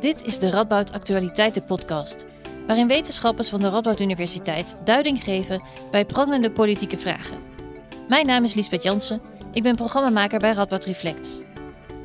Dit 0.00 0.24
is 0.24 0.38
de 0.38 0.50
Radboud 0.50 0.92
Actualiteiten 0.92 1.64
podcast, 1.64 2.24
waarin 2.66 2.88
wetenschappers 2.88 3.48
van 3.48 3.60
de 3.60 3.68
Radboud 3.68 4.00
Universiteit 4.00 4.76
duiding 4.84 5.22
geven 5.22 5.62
bij 5.90 6.04
prangende 6.04 6.50
politieke 6.50 6.98
vragen. 6.98 7.38
Mijn 8.08 8.26
naam 8.26 8.44
is 8.44 8.54
Liesbeth 8.54 8.82
Jansen, 8.82 9.20
ik 9.52 9.62
ben 9.62 9.74
programmamaker 9.74 10.38
bij 10.38 10.52
Radboud 10.52 10.84
Reflect. 10.84 11.44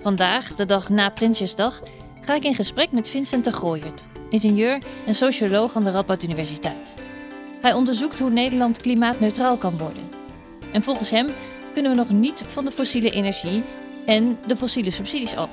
Vandaag, 0.02 0.56
de 0.56 0.66
dag 0.66 0.90
na 0.90 1.10
Prinsjesdag, 1.10 1.82
ga 2.22 2.36
ik 2.36 2.44
in 2.44 2.56
gesprek 2.56 2.92
met 2.92 3.10
Vincent 3.10 3.44
de 3.44 3.52
Gooyert, 3.52 4.08
ingenieur 4.30 4.80
en 5.06 5.16
socioloog 5.16 5.76
aan 5.76 5.84
de 5.84 5.92
Radboud 5.92 6.24
Universiteit. 6.24 6.96
Hij 7.62 7.74
onderzoekt 7.74 8.20
hoe 8.20 8.30
Nederland 8.30 8.82
klimaatneutraal 8.82 9.58
kan 9.58 9.78
worden. 9.78 10.10
En 10.72 10.84
volgens 10.84 11.10
hem 11.10 11.30
kunnen 11.74 11.92
we 11.92 11.98
nog 11.98 12.10
niet 12.10 12.44
van 12.48 12.66
de 12.66 12.72
fossiele 12.72 13.12
energie 13.12 13.64
en 14.06 14.38
de 14.48 14.56
fossiele 14.56 14.92
subsidies 14.92 15.36
af. 15.36 15.50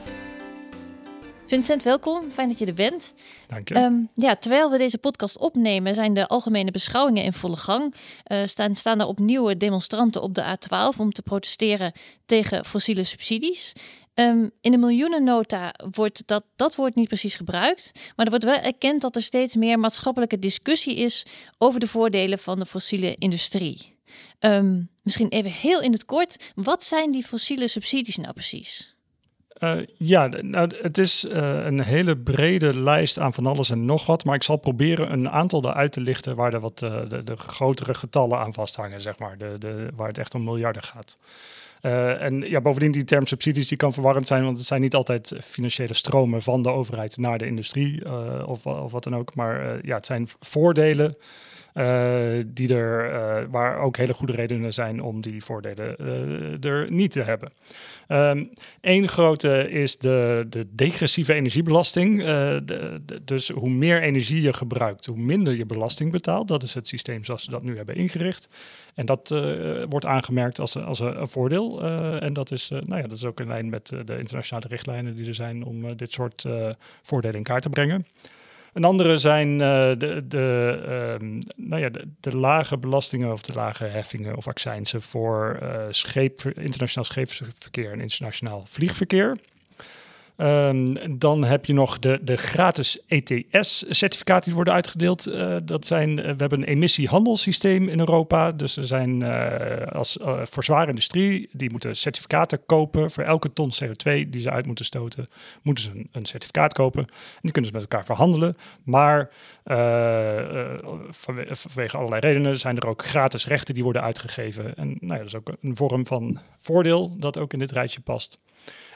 Vincent, 1.47 1.83
welkom. 1.83 2.31
Fijn 2.31 2.49
dat 2.49 2.59
je 2.59 2.67
er 2.67 2.75
bent. 2.75 3.15
Dank 3.47 3.69
je. 3.69 3.75
Ehm, 3.75 3.95
ja, 4.15 4.37
terwijl 4.37 4.71
we 4.71 4.79
deze 4.79 4.99
podcast 4.99 5.39
opnemen, 5.39 5.95
zijn 5.95 6.15
de 6.15 6.29
algemene 6.29 6.71
beschouwingen 6.71 7.25
in 7.25 7.33
volle 7.33 7.57
gang. 7.57 7.95
Uh, 8.27 8.47
staan, 8.47 8.77
staan 8.77 9.01
er 9.01 9.07
opnieuw 9.07 9.57
demonstranten 9.57 10.23
op 10.23 10.35
de 10.35 10.57
A12 10.57 10.99
om 10.99 11.13
te 11.13 11.23
protesteren 11.23 11.93
tegen 12.27 12.65
fossiele 12.65 13.05
subsidies. 13.05 13.73
Um, 14.15 14.51
in 14.61 14.71
de 14.71 14.79
miljoenennota 14.79 15.75
wordt 15.91 16.23
dat, 16.27 16.45
dat 16.57 16.75
woord 16.75 16.95
niet 16.95 17.09
precies 17.09 17.35
gebruikt. 17.35 17.91
Maar 18.17 18.25
er 18.27 18.31
wordt 18.31 18.45
wel 18.45 18.65
erkend 18.65 19.01
dat 19.01 19.17
er 19.17 19.23
steeds 19.23 19.57
meer 19.57 19.79
maatschappelijke 19.79 20.39
discussie 20.39 20.97
is 20.97 21.27
over 21.59 21.81
de 21.81 21.87
voordelen 21.87 22.39
van 22.39 22.59
de 22.59 22.67
fossiele 22.67 23.15
industrie. 23.15 23.97
Um, 24.41 24.91
misschien 25.03 25.29
even 25.29 25.51
heel 25.51 25.81
in 25.81 25.93
het 25.93 26.05
kort, 26.05 26.53
wat 26.55 26.85
zijn 26.85 27.11
die 27.11 27.25
fossiele 27.25 27.69
subsidies 27.69 28.17
nou 28.17 28.33
precies? 28.33 28.97
Uh, 29.65 29.75
ja, 29.99 30.29
nou, 30.41 30.71
het 30.81 30.99
is 30.99 31.25
uh, 31.25 31.65
een 31.65 31.81
hele 31.81 32.17
brede 32.17 32.79
lijst 32.79 33.19
aan 33.19 33.33
van 33.33 33.47
alles 33.47 33.71
en 33.71 33.85
nog 33.85 34.07
wat. 34.07 34.25
Maar 34.25 34.35
ik 34.35 34.43
zal 34.43 34.57
proberen 34.57 35.13
een 35.13 35.31
aantal 35.31 35.65
eruit 35.65 35.93
te 35.93 36.01
lichten 36.01 36.37
waar 36.37 36.55
er 36.55 36.61
wat 36.61 36.83
uh, 36.85 37.01
de, 37.09 37.25
de, 37.25 37.37
grotere 37.37 37.95
getallen 37.95 38.39
aan 38.39 38.55
vasthangen, 38.55 39.01
zeg 39.01 39.19
maar. 39.19 39.39
De, 39.39 39.57
de, 39.59 39.89
waar 39.97 40.09
het 40.09 40.19
echt 40.19 40.35
om 40.35 40.45
miljarden 40.45 40.83
gaat. 40.83 41.19
en 42.21 42.41
ja, 42.41 42.61
bovendien 42.61 42.93
die 42.93 43.05
term 43.05 43.27
subsidies 43.27 43.69
die 43.69 43.77
kan 43.77 43.93
verwarrend 43.93 44.27
zijn, 44.27 44.45
want 44.45 44.59
het 44.59 44.67
zijn 44.67 44.81
niet 44.81 44.95
altijd 44.95 45.35
financiële 45.41 45.95
stromen 45.95 46.43
van 46.43 46.63
de 46.63 46.71
overheid 46.71 47.17
naar 47.17 47.39
de 47.39 47.47
industrie 47.47 48.05
of, 48.47 48.67
of, 48.67 48.93
wat 48.93 49.05
dan 49.05 49.17
ook. 49.17 49.35
Maar 49.35 49.87
ja, 49.87 49.97
het 49.97 50.07
zijn 50.07 50.29
voordelen. 50.41 51.15
Die 52.47 52.75
er, 52.75 53.51
waar 53.51 53.79
ook 53.79 53.97
hele 53.97 54.15
goede 54.15 54.33
redenen 54.33 54.73
zijn 54.73 55.03
om 55.03 55.21
die 55.21 55.45
voordelen 55.45 55.97
er 56.61 56.91
niet 56.91 57.11
te 57.11 57.23
hebben. 57.23 57.53
Eén 58.07 58.51
ehm, 58.81 59.07
grote 59.07 59.71
is 59.71 59.99
de, 59.99 60.47
de 60.49 60.67
degressieve 60.75 61.35
energiebelasting. 61.35 62.25
Dus 63.25 63.49
hoe 63.49 63.71
meer 63.71 64.03
energie 64.03 64.43
je 64.43 64.53
gebruikt, 64.53 65.07
hoe 65.07 65.17
minder 65.17 65.57
je 65.57 65.67
belasting 65.67 66.11
betaalt. 66.11 66.49
Dat 66.49 66.63
is 66.63 66.75
het 66.75 66.89
systeem 66.89 67.25
zoals 67.25 67.45
ze 67.45 67.51
dat 67.51 67.63
nu 67.63 67.77
hebben 67.77 67.95
ingericht. 67.95 68.49
En 68.95 69.07
dat 69.07 69.29
wordt 69.89 70.07
aangemerkt 70.07 70.59
als, 70.59 70.77
als 70.77 71.01
een, 71.01 71.29
voordeel. 71.29 71.83
En 72.21 72.33
dat 72.33 72.51
is, 72.51 72.69
nou 72.69 72.97
ja, 72.97 73.03
dat 73.03 73.17
is 73.17 73.25
ook 73.25 73.41
in 73.41 73.49
lijn 73.49 73.69
met 73.69 73.87
de 73.87 74.19
internationale 74.19 74.67
richtlijnen 74.69 75.17
die 75.17 75.27
er 75.27 75.35
zijn 75.35 75.65
om 75.65 75.97
dit 75.97 76.13
soort 76.13 76.47
voordelen 77.03 77.37
in 77.37 77.43
kaart 77.43 77.63
te 77.63 77.71
brengen. 77.71 78.07
Een 78.73 78.85
andere 78.85 79.17
zijn 79.17 79.51
uh, 79.53 79.59
de, 79.59 80.25
de, 80.29 81.19
uh, 81.21 81.29
nou 81.57 81.83
ja, 81.83 81.91
de, 82.21 82.37
lage 82.37 82.79
belastingen 82.79 83.33
of 83.33 83.43
de 83.43 83.53
lage 83.53 83.85
heffingen 83.85 84.37
of 84.37 84.49
accijnsen 84.49 85.03
voor 85.03 85.59
uh, 85.63 85.87
scheep, 85.91 86.43
internationaal 86.43 87.05
scheepsverkeer 87.05 87.93
en 87.93 88.01
internationaal 88.01 88.63
vliegverkeer. 88.67 89.39
Um, 90.37 91.19
dan 91.19 91.45
heb 91.45 91.67
je 91.67 91.73
nog 91.73 91.99
de, 91.99 92.19
de 92.23 92.37
gratis 92.37 93.01
ETS-certificaten 93.07 94.45
die 94.45 94.55
worden 94.55 94.75
uitgedeeld. 94.75 95.29
Uh, 95.29 95.57
dat 95.65 95.87
zijn, 95.87 96.11
uh, 96.11 96.25
we 96.25 96.35
hebben 96.37 96.59
een 96.59 96.65
emissiehandelssysteem 96.65 97.89
in 97.89 97.99
Europa. 97.99 98.53
Dus 98.53 98.77
er 98.77 98.87
zijn 98.87 99.21
uh, 99.21 99.87
als, 99.87 100.19
voor 100.43 100.65
zware 100.65 100.89
industrie, 100.89 101.49
die 101.53 101.71
moeten 101.71 101.97
certificaten 101.97 102.67
kopen. 102.67 103.11
Voor 103.11 103.25
elke 103.25 103.53
ton 103.53 103.73
CO2 103.85 104.29
die 104.29 104.41
ze 104.41 104.51
uit 104.51 104.67
moeten 104.67 104.85
stoten, 104.85 105.27
moeten 105.63 105.85
ze 105.85 105.91
een, 105.91 106.09
een 106.13 106.27
certificaat 106.27 106.73
kopen. 106.73 107.03
En 107.03 107.41
die 107.41 107.53
kunnen 107.53 107.71
ze 107.71 107.77
met 107.77 107.87
elkaar 107.91 108.05
verhandelen. 108.05 108.55
Maar 108.85 109.31
vanwege, 111.11 111.57
vanwege 111.57 111.97
allerlei 111.97 112.21
redenen 112.21 112.59
zijn 112.59 112.77
er 112.77 112.89
ook 112.89 113.05
gratis 113.05 113.47
rechten 113.47 113.75
die 113.75 113.85
worden 113.85 114.03
uitgegeven. 114.03 114.75
En 114.77 114.89
nou 115.01 115.13
ja, 115.13 115.19
dat 115.19 115.27
is 115.27 115.35
ook 115.35 115.53
een 115.61 115.77
vorm 115.77 116.07
van 116.07 116.41
voordeel 116.59 117.19
dat 117.19 117.39
ook 117.39 117.53
in 117.53 117.59
dit 117.59 117.73
rijtje 117.73 118.01
past. 118.01 118.39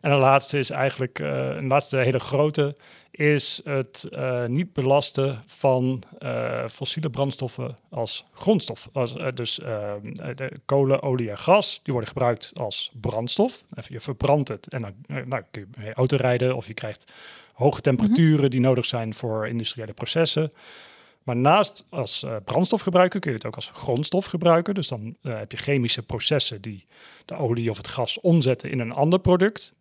En 0.00 0.10
de 0.10 0.16
laatste 0.16 0.58
is 0.58 0.70
eigenlijk, 0.70 1.18
een 1.26 1.66
laatste 1.66 1.96
hele 1.96 2.18
grote, 2.18 2.76
is 3.10 3.60
het 3.64 4.08
uh, 4.10 4.46
niet 4.46 4.72
belasten 4.72 5.42
van 5.46 6.02
uh, 6.18 6.68
fossiele 6.68 7.10
brandstoffen 7.10 7.76
als 7.90 8.24
grondstof. 8.32 8.88
Als, 8.92 9.14
dus 9.34 9.54
de 9.54 10.52
kolen, 10.64 11.02
olie 11.02 11.30
en 11.30 11.38
gas, 11.38 11.80
die 11.82 11.92
worden 11.92 12.10
gebruikt 12.10 12.52
als 12.54 12.90
brandstof. 13.00 13.64
Even, 13.74 13.92
je 13.92 14.00
verbrandt 14.00 14.48
het 14.48 14.68
en 14.68 14.82
dan 14.82 15.24
nou, 15.28 15.42
kun 15.50 15.68
je 15.84 15.94
auto 15.94 16.16
rijden 16.16 16.56
of 16.56 16.66
je 16.66 16.74
krijgt 16.74 17.12
hoge 17.52 17.80
temperaturen 17.80 18.34
mm-hmm. 18.34 18.50
die 18.50 18.60
nodig 18.60 18.86
zijn 18.86 19.14
voor 19.14 19.48
industriële 19.48 19.92
processen. 19.92 20.52
Maar 21.26 21.36
naast 21.36 21.84
als 21.88 22.22
uh, 22.22 22.36
brandstof 22.44 22.80
gebruiken 22.80 23.20
kun 23.20 23.30
je 23.30 23.36
het 23.36 23.46
ook 23.46 23.54
als 23.54 23.70
grondstof 23.74 24.26
gebruiken. 24.26 24.74
Dus 24.74 24.88
dan 24.88 25.16
uh, 25.22 25.38
heb 25.38 25.50
je 25.50 25.56
chemische 25.56 26.02
processen 26.02 26.60
die 26.60 26.84
de 27.24 27.34
olie 27.34 27.70
of 27.70 27.76
het 27.76 27.88
gas 27.88 28.20
omzetten 28.20 28.70
in 28.70 28.78
een 28.78 28.92
ander 28.92 29.18
product. 29.18 29.72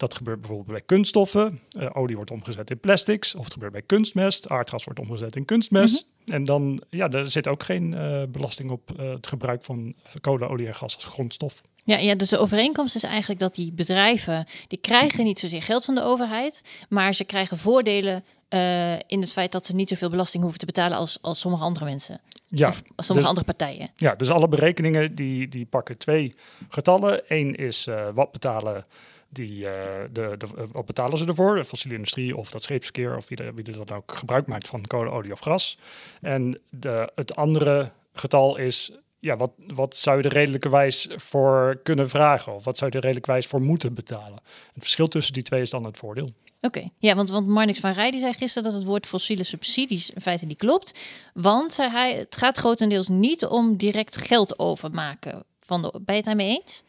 Dat 0.00 0.14
gebeurt 0.14 0.40
bijvoorbeeld 0.40 0.70
bij 0.70 0.80
kunststoffen. 0.86 1.60
Uh, 1.78 1.90
olie 1.92 2.16
wordt 2.16 2.30
omgezet 2.30 2.70
in 2.70 2.80
plastics. 2.80 3.34
Of 3.34 3.44
het 3.44 3.52
gebeurt 3.52 3.72
bij 3.72 3.82
kunstmest. 3.82 4.48
Aardgas 4.48 4.84
wordt 4.84 5.00
omgezet 5.00 5.36
in 5.36 5.44
kunstmest. 5.44 6.06
Mhm. 6.24 6.34
En 6.34 6.44
dan, 6.44 6.82
ja, 6.88 7.10
er 7.10 7.30
zit 7.30 7.48
ook 7.48 7.62
geen 7.62 7.96
belasting 8.30 8.70
op 8.70 8.92
het 8.96 9.26
gebruik 9.26 9.64
van 9.64 9.94
kolen, 10.20 10.48
olie 10.48 10.66
en 10.66 10.74
gas 10.74 10.94
als 10.94 11.04
grondstof. 11.04 11.62
Ja, 11.84 11.98
ja, 11.98 12.14
dus 12.14 12.28
de 12.28 12.38
overeenkomst 12.38 12.94
is 12.94 13.02
eigenlijk 13.02 13.40
dat 13.40 13.54
die 13.54 13.72
bedrijven, 13.72 14.46
die 14.68 14.78
krijgen 14.78 15.24
niet 15.24 15.38
zozeer 15.38 15.62
geld 15.62 15.84
van 15.84 15.94
de 15.94 16.02
overheid, 16.02 16.62
maar 16.88 17.14
ze 17.14 17.24
krijgen 17.24 17.58
voordelen 17.58 18.24
uh, 18.50 18.92
in 18.92 19.20
het 19.20 19.32
feit 19.32 19.52
dat 19.52 19.66
ze 19.66 19.74
niet 19.74 19.88
zoveel 19.88 20.10
belasting 20.10 20.42
hoeven 20.42 20.60
te 20.60 20.66
betalen 20.66 20.98
als, 20.98 21.18
als 21.20 21.40
sommige 21.40 21.64
andere 21.64 21.84
mensen. 21.84 22.20
Ja, 22.48 22.68
of 22.68 22.82
sommige 22.96 23.12
dus, 23.14 23.26
andere 23.26 23.46
partijen. 23.46 23.90
Ja, 23.96 24.14
dus 24.14 24.30
alle 24.30 24.48
berekeningen 24.48 25.14
die, 25.14 25.48
die 25.48 25.66
pakken 25.66 25.98
twee 25.98 26.34
getallen. 26.68 27.22
Eén 27.28 27.54
is 27.54 27.86
uh, 27.86 28.08
wat 28.14 28.32
betalen 28.32 28.84
die, 29.30 29.60
uh, 29.60 29.70
de, 30.12 30.34
de, 30.38 30.46
wat 30.72 30.86
betalen 30.86 31.18
ze 31.18 31.26
ervoor? 31.26 31.56
De 31.56 31.64
fossiele 31.64 31.96
industrie 31.96 32.36
of 32.36 32.50
dat 32.50 32.62
scheepsverkeer 32.62 33.16
of 33.16 33.28
wie, 33.28 33.36
de, 33.36 33.52
wie 33.54 33.64
er 33.64 33.86
dan 33.86 33.96
ook 33.96 34.18
gebruik 34.18 34.46
maakt 34.46 34.68
van 34.68 34.86
kolen, 34.86 35.12
olie 35.12 35.32
of 35.32 35.40
gas. 35.40 35.78
En 36.20 36.60
de, 36.70 37.12
het 37.14 37.36
andere 37.36 37.92
getal 38.12 38.56
is 38.56 38.92
ja, 39.18 39.36
wat, 39.36 39.50
wat 39.66 39.96
zou 39.96 40.16
je 40.16 40.22
er 40.22 40.32
redelijkerwijs 40.32 41.08
voor 41.16 41.80
kunnen 41.82 42.08
vragen? 42.08 42.54
Of 42.54 42.64
wat 42.64 42.78
zou 42.78 42.90
je 42.90 42.96
er 42.96 43.02
redelijkerwijs 43.02 43.46
voor 43.46 43.62
moeten 43.62 43.94
betalen? 43.94 44.40
Het 44.72 44.82
verschil 44.82 45.08
tussen 45.08 45.34
die 45.34 45.42
twee 45.42 45.60
is 45.60 45.70
dan 45.70 45.84
het 45.84 45.96
voordeel. 45.96 46.32
Oké, 46.60 46.88
ja, 46.98 47.14
want, 47.14 47.30
want 47.30 47.46
Marnix 47.46 47.80
van 47.80 47.92
Rij 47.92 48.10
die 48.10 48.20
zei 48.20 48.32
gisteren 48.32 48.70
dat 48.70 48.78
het 48.78 48.88
woord 48.88 49.06
fossiele 49.06 49.44
subsidies 49.44 50.10
in 50.10 50.20
feite 50.20 50.46
niet 50.46 50.58
klopt. 50.58 50.98
Want, 51.34 51.74
zei 51.74 51.90
hij, 51.90 52.14
het 52.14 52.36
gaat 52.36 52.58
grotendeels 52.58 53.08
niet 53.08 53.46
om 53.46 53.76
direct 53.76 54.16
geld 54.16 54.58
overmaken. 54.58 55.44
Van 55.60 55.82
de, 55.82 55.90
ben 55.92 56.02
je 56.06 56.12
het 56.12 56.24
daarmee 56.24 56.60
eens? 56.60 56.82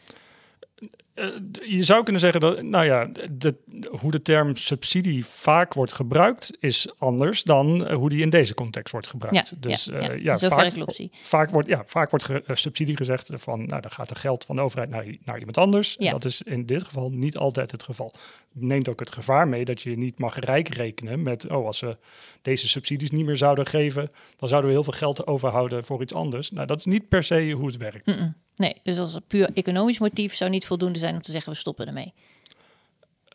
Uh, 1.15 1.35
je 1.67 1.83
zou 1.83 2.03
kunnen 2.03 2.21
zeggen 2.21 2.41
dat, 2.41 2.61
nou 2.61 2.85
ja, 2.85 3.09
de, 3.31 3.55
hoe 3.89 4.11
de 4.11 4.21
term 4.21 4.55
subsidie 4.55 5.25
vaak 5.25 5.73
wordt 5.73 5.93
gebruikt, 5.93 6.57
is 6.59 6.89
anders 6.97 7.43
dan 7.43 7.91
hoe 7.93 8.09
die 8.09 8.21
in 8.21 8.29
deze 8.29 8.53
context 8.53 8.91
wordt 8.91 9.07
gebruikt. 9.07 9.49
Ja, 9.49 9.57
dus 9.59 9.83
ja, 9.83 10.11
uh, 10.11 10.23
ja, 10.23 10.37
vaak, 10.37 10.73
vaak, 11.21 11.49
wordt, 11.49 11.67
ja, 11.67 11.83
vaak 11.85 12.09
wordt 12.09 12.25
ge, 12.25 12.43
subsidie 12.47 12.97
gezegd 12.97 13.31
van, 13.33 13.65
nou, 13.65 13.81
dan 13.81 13.91
gaat 13.91 14.09
er 14.09 14.15
geld 14.15 14.43
van 14.43 14.55
de 14.55 14.61
overheid 14.61 14.89
naar, 14.89 15.05
naar 15.23 15.37
iemand 15.37 15.57
anders. 15.57 15.95
Ja. 15.99 16.11
dat 16.11 16.25
is 16.25 16.41
in 16.41 16.65
dit 16.65 16.83
geval 16.83 17.09
niet 17.09 17.37
altijd 17.37 17.71
het 17.71 17.83
geval. 17.83 18.13
Neemt 18.53 18.89
ook 18.89 18.99
het 18.99 19.13
gevaar 19.13 19.47
mee 19.47 19.65
dat 19.65 19.81
je 19.81 19.97
niet 19.97 20.19
mag 20.19 20.35
rijk 20.35 20.67
rekenen 20.67 21.23
met, 21.23 21.49
oh, 21.49 21.65
als 21.65 21.79
we 21.79 21.97
deze 22.41 22.67
subsidies 22.67 23.11
niet 23.11 23.25
meer 23.25 23.37
zouden 23.37 23.65
geven, 23.65 24.09
dan 24.35 24.49
zouden 24.49 24.69
we 24.69 24.75
heel 24.75 24.85
veel 24.85 24.99
geld 24.99 25.27
overhouden 25.27 25.85
voor 25.85 26.01
iets 26.01 26.13
anders. 26.13 26.51
Nou, 26.51 26.67
dat 26.67 26.77
is 26.77 26.85
niet 26.85 27.09
per 27.09 27.23
se 27.23 27.51
hoe 27.51 27.67
het 27.67 27.77
werkt. 27.77 28.07
Mm 28.07 28.15
-mm. 28.15 28.35
Nee, 28.61 28.75
dus 28.83 28.99
als 28.99 29.15
een 29.15 29.23
puur 29.27 29.49
economisch 29.53 29.99
motief 29.99 30.35
zou 30.35 30.49
niet 30.49 30.65
voldoende 30.65 30.99
zijn 30.99 31.15
om 31.15 31.21
te 31.21 31.31
zeggen 31.31 31.51
we 31.51 31.57
stoppen 31.57 31.87
ermee. 31.87 32.13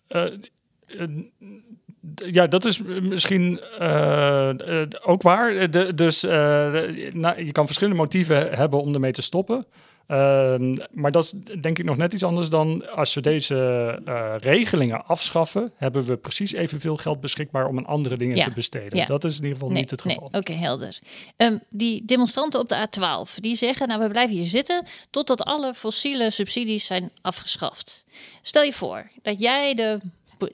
Uh, 0.09 0.33
uh, 0.87 1.23
ja, 2.15 2.47
dat 2.47 2.65
is 2.65 2.83
misschien 2.83 3.61
uh, 3.81 4.51
ook 5.03 5.23
waar. 5.23 5.71
Dus 5.95 6.21
je 6.21 7.49
kan 7.53 7.67
verschillende 7.67 8.01
motieven 8.01 8.53
hebben 8.53 8.81
om 8.81 8.95
ermee 8.95 9.13
te 9.13 9.23
stoppen. 9.23 9.67
Ehm, 10.07 10.77
maar 10.93 11.13
dat 11.13 11.25
is 11.25 11.33
denk 11.61 11.79
ik 11.79 11.85
nog 11.85 11.97
net 11.97 12.13
iets 12.13 12.23
anders 12.23 12.49
dan 12.49 12.91
als 12.91 13.15
we 13.15 13.21
deze 13.21 13.55
uh, 14.09 14.35
regelingen 14.39 15.07
afschaffen, 15.07 15.73
hebben 15.77 16.05
we 16.05 16.17
precies 16.17 16.53
evenveel 16.53 16.97
geld 16.97 17.21
beschikbaar 17.21 17.67
om 17.67 17.79
aan 17.79 17.87
andere 17.87 18.17
dingen 18.17 18.43
te 18.43 18.53
besteden. 18.53 18.99
Ja. 18.99 19.05
Dat 19.05 19.25
is 19.25 19.37
in 19.37 19.43
ieder 19.43 19.59
geval 19.59 19.75
niet 19.75 19.91
het 19.91 20.03
geval. 20.03 20.29
Nee. 20.31 20.41
Oké, 20.41 20.53
helder. 20.53 20.99
Um, 21.37 21.61
die 21.71 22.05
demonstranten 22.05 22.61
op 22.61 22.69
de 22.69 22.89
A12, 22.89 23.35
die 23.41 23.57
zeggen, 23.57 23.89
nou 23.89 24.01
we 24.01 24.09
blijven 24.09 24.37
hier 24.37 24.47
zitten 24.47 24.87
totdat 25.11 25.43
alle 25.43 25.75
fossiele 25.75 26.31
subsidies 26.31 26.87
zijn 26.87 27.11
afgeschaft. 27.23 28.05
Stel 28.43 28.63
je 28.63 28.73
voor 28.73 29.11
dat 29.23 29.41
jij 29.41 29.75
de 29.75 30.01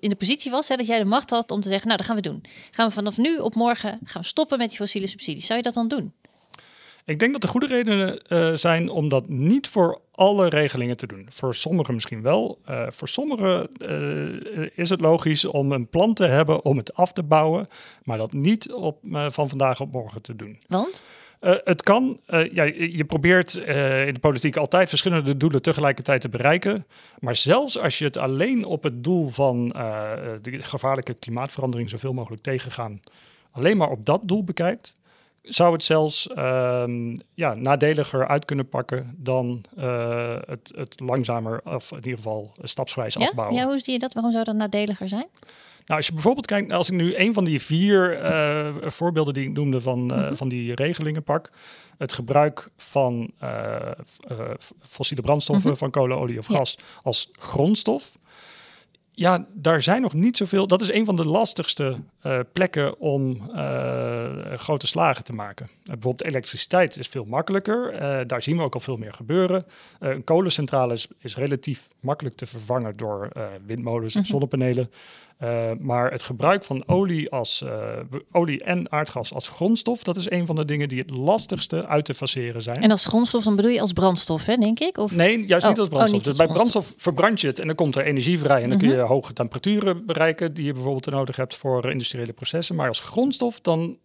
in 0.00 0.08
de 0.08 0.16
positie 0.16 0.50
was, 0.50 0.68
hè, 0.68 0.76
dat 0.76 0.86
jij 0.86 0.98
de 0.98 1.04
macht 1.04 1.30
had 1.30 1.50
om 1.50 1.60
te 1.60 1.68
zeggen, 1.68 1.86
nou, 1.86 1.98
dat 1.98 2.06
gaan 2.06 2.16
we 2.16 2.22
doen. 2.22 2.44
Gaan 2.70 2.88
we 2.88 2.92
vanaf 2.92 3.16
nu 3.16 3.38
op 3.38 3.54
morgen 3.54 3.98
gaan 4.04 4.22
we 4.22 4.28
stoppen 4.28 4.58
met 4.58 4.68
die 4.68 4.78
fossiele 4.78 5.06
subsidies. 5.06 5.46
Zou 5.46 5.58
je 5.58 5.64
dat 5.64 5.74
dan 5.74 5.88
doen? 5.88 6.12
Ik 7.04 7.18
denk 7.18 7.32
dat 7.32 7.42
er 7.42 7.48
goede 7.48 7.66
redenen 7.66 8.20
uh, 8.28 8.52
zijn 8.52 8.88
om 8.88 9.08
dat 9.08 9.28
niet 9.28 9.68
voor 9.68 10.00
alle 10.12 10.48
regelingen 10.48 10.96
te 10.96 11.06
doen. 11.06 11.26
Voor 11.30 11.54
sommigen 11.54 11.94
misschien 11.94 12.22
wel. 12.22 12.58
Uh, 12.70 12.86
voor 12.90 13.08
sommigen 13.08 13.68
uh, 13.78 14.68
is 14.74 14.90
het 14.90 15.00
logisch 15.00 15.44
om 15.44 15.72
een 15.72 15.88
plan 15.88 16.14
te 16.14 16.24
hebben 16.24 16.64
om 16.64 16.76
het 16.76 16.94
af 16.94 17.12
te 17.12 17.22
bouwen, 17.22 17.66
maar 18.02 18.18
dat 18.18 18.32
niet 18.32 18.72
op, 18.72 18.98
van 19.28 19.48
vandaag 19.48 19.80
op 19.80 19.92
morgen 19.92 20.22
te 20.22 20.36
doen. 20.36 20.58
Want? 20.68 21.02
het 21.64 21.82
kan. 21.82 22.20
ja, 22.52 22.62
je 22.64 23.04
probeert 23.06 23.54
in 24.06 24.14
de 24.14 24.20
politiek 24.20 24.56
altijd 24.56 24.88
verschillende 24.88 25.36
doelen 25.36 25.62
tegelijkertijd 25.62 26.20
te 26.20 26.28
bereiken. 26.28 26.86
Maar 27.18 27.36
zelfs 27.36 27.78
als 27.78 27.98
je 27.98 28.04
het 28.04 28.16
alleen 28.16 28.64
op 28.64 28.82
het 28.82 29.04
doel 29.04 29.28
van 29.28 29.68
de 30.42 30.62
gevaarlijke 30.62 31.14
klimaatverandering 31.14 31.90
zoveel 31.90 32.12
mogelijk 32.12 32.42
tegengaan, 32.42 33.00
alleen 33.50 33.76
maar 33.76 33.90
op 33.90 34.06
dat 34.06 34.20
doel 34.24 34.44
bekijkt, 34.44 34.94
zou 35.42 35.72
het 35.72 35.84
zelfs 35.84 36.26
uh, 36.26 36.84
ja, 37.34 37.54
nadeliger 37.54 38.28
uit 38.28 38.44
kunnen 38.44 38.68
pakken 38.68 39.14
dan 39.16 39.64
uh, 39.78 40.36
het, 40.46 40.72
het 40.76 41.00
langzamer, 41.00 41.60
of 41.64 41.90
in 41.90 41.96
ieder 41.96 42.16
geval 42.16 42.54
stapsgewijs 42.62 43.14
ja? 43.14 43.26
afbouwen. 43.26 43.56
Ja, 43.56 43.66
hoe 43.66 43.78
zie 43.78 43.92
je 43.92 43.98
dat? 43.98 44.12
Waarom 44.12 44.32
zou 44.32 44.44
dat 44.44 44.54
nadeliger 44.54 45.08
zijn? 45.08 45.26
Nou, 45.86 45.96
als 45.98 46.06
je 46.06 46.12
bijvoorbeeld 46.12 46.46
kijkt, 46.46 46.72
als 46.72 46.90
ik 46.90 46.94
nu 46.94 47.16
een 47.16 47.34
van 47.34 47.44
die 47.44 47.62
vier 47.62 48.22
uh, 48.22 48.74
voorbeelden 48.80 49.34
die 49.34 49.44
ik 49.44 49.52
noemde 49.52 49.80
van, 49.80 50.10
uh, 50.10 50.18
mm-hmm. 50.18 50.36
van 50.36 50.48
die 50.48 50.74
regelingen 50.74 51.22
pak, 51.22 51.50
het 51.98 52.12
gebruik 52.12 52.68
van 52.76 53.30
fossiele 54.82 55.22
brandstoffen, 55.22 55.64
mm-hmm. 55.64 55.78
van 55.78 55.90
kolen, 55.90 56.18
olie 56.18 56.38
of 56.38 56.46
gas 56.46 56.74
ja. 56.78 56.84
als 57.02 57.30
grondstof 57.38 58.12
ja, 59.14 59.46
daar 59.52 59.82
zijn 59.82 60.02
nog 60.02 60.12
niet 60.12 60.36
zoveel. 60.36 60.66
Dat 60.66 60.80
is 60.80 60.92
een 60.92 61.04
van 61.04 61.16
de 61.16 61.26
lastigste 61.26 61.96
uh, 62.26 62.38
plekken 62.52 62.98
om 62.98 63.40
uh, 63.54 64.54
grote 64.56 64.86
slagen 64.86 65.24
te 65.24 65.32
maken. 65.32 65.66
Uh, 65.66 65.82
bijvoorbeeld 65.84 66.24
elektriciteit 66.24 66.98
is 66.98 67.08
veel 67.08 67.24
makkelijker. 67.24 67.94
daar 68.26 68.42
zien 68.42 68.56
we 68.56 68.62
ook 68.62 68.74
al 68.74 68.80
veel 68.80 68.96
meer 68.96 69.12
gebeuren. 69.12 69.64
een 69.98 70.24
kolencentrale 70.24 70.92
is, 70.92 71.06
is, 71.18 71.36
relatief 71.36 71.88
makkelijk 72.00 72.36
te 72.36 72.46
vervangen 72.46 72.96
door 72.96 73.28
windmolens 73.66 74.14
en 74.14 74.20
mm 74.20 74.26
-hmm. 74.26 74.32
zonnepanelen. 74.32 74.90
Maar 75.80 76.10
het 76.10 76.22
gebruik 76.22 76.64
van 76.64 76.88
olie, 76.88 77.30
als, 77.30 77.64
olie 78.32 78.62
en 78.62 78.92
aardgas 78.92 79.34
als 79.34 79.48
grondstof, 79.48 80.02
dat 80.02 80.16
is 80.16 80.30
een 80.30 80.46
van 80.46 80.56
de 80.56 80.64
dingen 80.64 80.88
die 80.88 80.98
het 80.98 81.10
lastigste 81.10 81.86
uit 81.86 82.04
te 82.04 82.14
faceren 82.14 82.62
zijn. 82.62 82.82
En 82.82 82.90
als 82.90 83.06
grondstof, 83.06 83.44
dan 83.44 83.56
bedoel 83.56 83.70
je 83.70 83.80
als 83.80 83.92
brandstof, 83.92 84.46
hè, 84.46 84.56
denk 84.56 84.80
ik? 84.80 84.98
Of? 84.98 85.12
Nee, 85.12 85.46
juist 85.46 85.66
niet 85.66 85.74
oh, 85.74 85.80
als 85.80 85.88
brandstof. 85.88 85.98
Oh, 85.98 86.12
niet 86.12 86.24
dus 86.24 86.36
bij 86.36 86.46
brandstof 86.46 86.94
verbrand 86.96 87.40
je 87.40 87.46
het 87.46 87.60
en 87.60 87.66
dan 87.66 87.76
komt 87.76 87.96
er 87.96 88.04
energie 88.04 88.38
vrij. 88.38 88.62
En 88.62 88.68
dan 88.68 88.78
kun 88.78 88.88
je 88.88 88.94
mhm. 88.94 89.01
Hoge 89.04 89.32
temperaturen 89.32 90.06
bereiken 90.06 90.54
die 90.54 90.64
je 90.64 90.72
bijvoorbeeld 90.72 91.10
nodig 91.10 91.36
hebt 91.36 91.54
voor 91.54 91.90
industriële 91.90 92.32
processen. 92.32 92.76
Maar 92.76 92.88
als 92.88 93.00
grondstof, 93.00 93.60
dan 93.60 93.98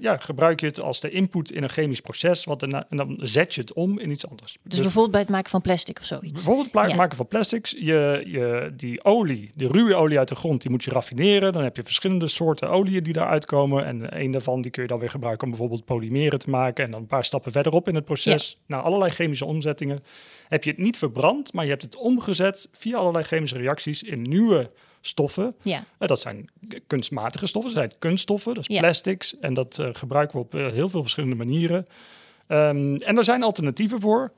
ja, 0.00 0.16
gebruik 0.16 0.60
je 0.60 0.66
het 0.66 0.80
als 0.80 1.00
de 1.00 1.10
input 1.10 1.50
in 1.50 1.62
een 1.62 1.68
chemisch 1.68 2.00
proces, 2.00 2.44
wat 2.44 2.62
en 2.62 2.86
dan 2.88 3.18
zet 3.20 3.54
je 3.54 3.60
het 3.60 3.72
om 3.72 3.98
in 3.98 4.10
iets 4.10 4.28
anders. 4.28 4.52
Dus, 4.52 4.62
dus 4.62 4.80
bijvoorbeeld 4.80 5.10
bij 5.10 5.20
het 5.20 5.30
maken 5.30 5.50
van 5.50 5.60
plastic 5.60 5.98
of 5.98 6.04
zoiets? 6.04 6.32
Bijvoorbeeld 6.32 6.72
het 6.72 6.90
ja. 6.90 6.96
maken 6.96 7.16
van 7.16 7.28
plastics. 7.28 7.70
Je, 7.70 8.22
je, 8.26 8.72
die 8.76 9.04
olie, 9.04 9.50
de 9.54 9.68
ruwe 9.68 9.94
olie 9.94 10.18
uit 10.18 10.28
de 10.28 10.34
grond, 10.34 10.62
die 10.62 10.70
moet 10.70 10.84
je 10.84 10.90
raffineren. 10.90 11.52
Dan 11.52 11.62
heb 11.62 11.76
je 11.76 11.82
verschillende 11.82 12.28
soorten 12.28 12.70
oliën 12.70 13.02
die 13.02 13.12
daaruit 13.12 13.46
komen. 13.46 13.84
En 13.84 14.20
een 14.20 14.30
daarvan 14.30 14.60
die 14.60 14.70
kun 14.70 14.82
je 14.82 14.88
dan 14.88 14.98
weer 14.98 15.10
gebruiken 15.10 15.44
om 15.44 15.50
bijvoorbeeld 15.50 15.84
polymeren 15.84 16.38
te 16.38 16.50
maken. 16.50 16.84
En 16.84 16.90
dan 16.90 17.00
een 17.00 17.06
paar 17.06 17.24
stappen 17.24 17.52
verderop 17.52 17.88
in 17.88 17.94
het 17.94 18.04
proces, 18.04 18.50
ja. 18.50 18.62
naar 18.66 18.82
allerlei 18.82 19.10
chemische 19.10 19.44
omzettingen, 19.44 20.02
heb 20.48 20.64
je 20.64 20.70
het 20.70 20.78
niet 20.78 20.96
verbrand, 20.96 21.52
maar 21.52 21.64
je 21.64 21.70
hebt 21.70 21.82
het 21.82 21.96
omgezet 21.96 22.68
via 22.72 22.96
allerlei 22.96 23.24
chemische 23.24 23.58
reacties 23.58 24.02
in 24.02 24.22
nieuwe 24.22 24.70
stoffen. 25.00 25.54
Ja. 25.62 25.84
Uh, 25.98 26.08
dat 26.08 26.20
zijn 26.20 26.50
kunstmatige 26.86 27.46
stoffen, 27.46 27.74
dat 27.74 27.82
zijn 27.82 27.98
kunststoffen, 27.98 28.54
dat 28.54 28.68
is 28.68 28.74
ja. 28.74 28.80
plastics. 28.80 29.38
En 29.38 29.54
dat 29.54 29.78
uh, 29.78 29.88
gebruiken 29.92 30.38
we 30.38 30.44
op 30.44 30.54
uh, 30.54 30.72
heel 30.72 30.88
veel 30.88 31.02
verschillende 31.02 31.36
manieren. 31.36 31.84
Um, 32.48 32.96
en 32.96 33.16
er 33.16 33.24
zijn 33.24 33.42
alternatieven 33.42 34.00
voor. 34.00 34.30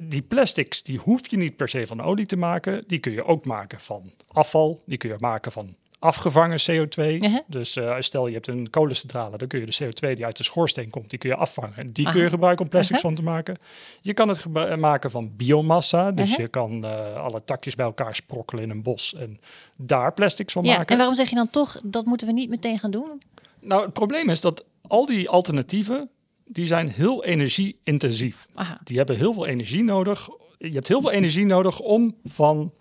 die 0.00 0.22
plastics, 0.22 0.82
die 0.82 0.98
hoef 0.98 1.30
je 1.30 1.36
niet 1.36 1.56
per 1.56 1.68
se 1.68 1.86
van 1.86 2.00
olie 2.00 2.26
te 2.26 2.36
maken. 2.36 2.84
Die 2.86 2.98
kun 2.98 3.12
je 3.12 3.24
ook 3.24 3.44
maken 3.44 3.80
van 3.80 4.12
afval. 4.28 4.80
Die 4.86 4.98
kun 4.98 5.08
je 5.08 5.16
maken 5.18 5.52
van 5.52 5.74
afgevangen 6.04 6.60
CO2. 6.60 7.02
Uh 7.02 7.20
-huh. 7.20 7.38
Dus 7.46 7.76
uh, 7.76 7.96
stel 7.98 8.26
je 8.26 8.34
hebt 8.34 8.46
een 8.46 8.70
kolencentrale, 8.70 9.36
dan 9.36 9.48
kun 9.48 9.60
je 9.60 9.66
de 9.66 9.84
CO2 9.84 10.14
die 10.14 10.24
uit 10.24 10.36
de 10.36 10.44
schoorsteen 10.44 10.90
komt, 10.90 11.10
die 11.10 11.18
kun 11.18 11.28
je 11.28 11.36
afvangen. 11.36 11.76
En 11.76 11.92
die 11.92 12.04
Aha. 12.04 12.14
kun 12.14 12.24
je 12.24 12.28
gebruiken 12.28 12.64
om 12.64 12.70
plastics 12.70 12.98
uh 12.98 13.04
-huh. 13.04 13.14
van 13.14 13.24
te 13.24 13.30
maken. 13.30 13.56
Je 14.00 14.14
kan 14.14 14.28
het 14.28 14.46
maken 14.78 15.10
van 15.10 15.36
biomassa. 15.36 16.12
Dus 16.12 16.30
-huh. 16.30 16.38
je 16.38 16.48
kan 16.48 16.84
uh, 16.84 17.14
alle 17.14 17.44
takjes 17.44 17.74
bij 17.74 17.86
elkaar 17.86 18.14
sprokkelen 18.14 18.64
in 18.64 18.70
een 18.70 18.82
bos 18.82 19.14
en 19.14 19.40
daar 19.76 20.12
plastics 20.12 20.52
van 20.52 20.64
ja, 20.64 20.76
maken. 20.76 20.86
En 20.86 20.96
waarom 20.96 21.14
zeg 21.14 21.28
je 21.28 21.36
dan 21.36 21.50
toch, 21.50 21.80
dat 21.84 22.04
moeten 22.04 22.26
we 22.26 22.32
niet 22.32 22.48
meteen 22.48 22.78
gaan 22.78 22.90
doen? 22.90 23.22
Nou, 23.60 23.82
het 23.84 23.92
probleem 23.92 24.28
is 24.28 24.40
dat 24.40 24.64
al 24.86 25.06
die 25.06 25.28
alternatieven, 25.28 26.10
die 26.44 26.66
zijn 26.66 26.88
heel 26.88 27.24
energie-intensief. 27.24 28.46
Die 28.84 28.96
hebben 28.96 29.16
heel 29.16 29.32
veel 29.32 29.46
energie 29.46 29.84
nodig. 29.84 30.28
Je 30.58 30.70
hebt 30.70 30.88
heel 30.88 31.00
veel 31.00 31.10
energie 31.10 31.46
nodig 31.46 31.80
om 31.80 32.14
van 32.24 32.72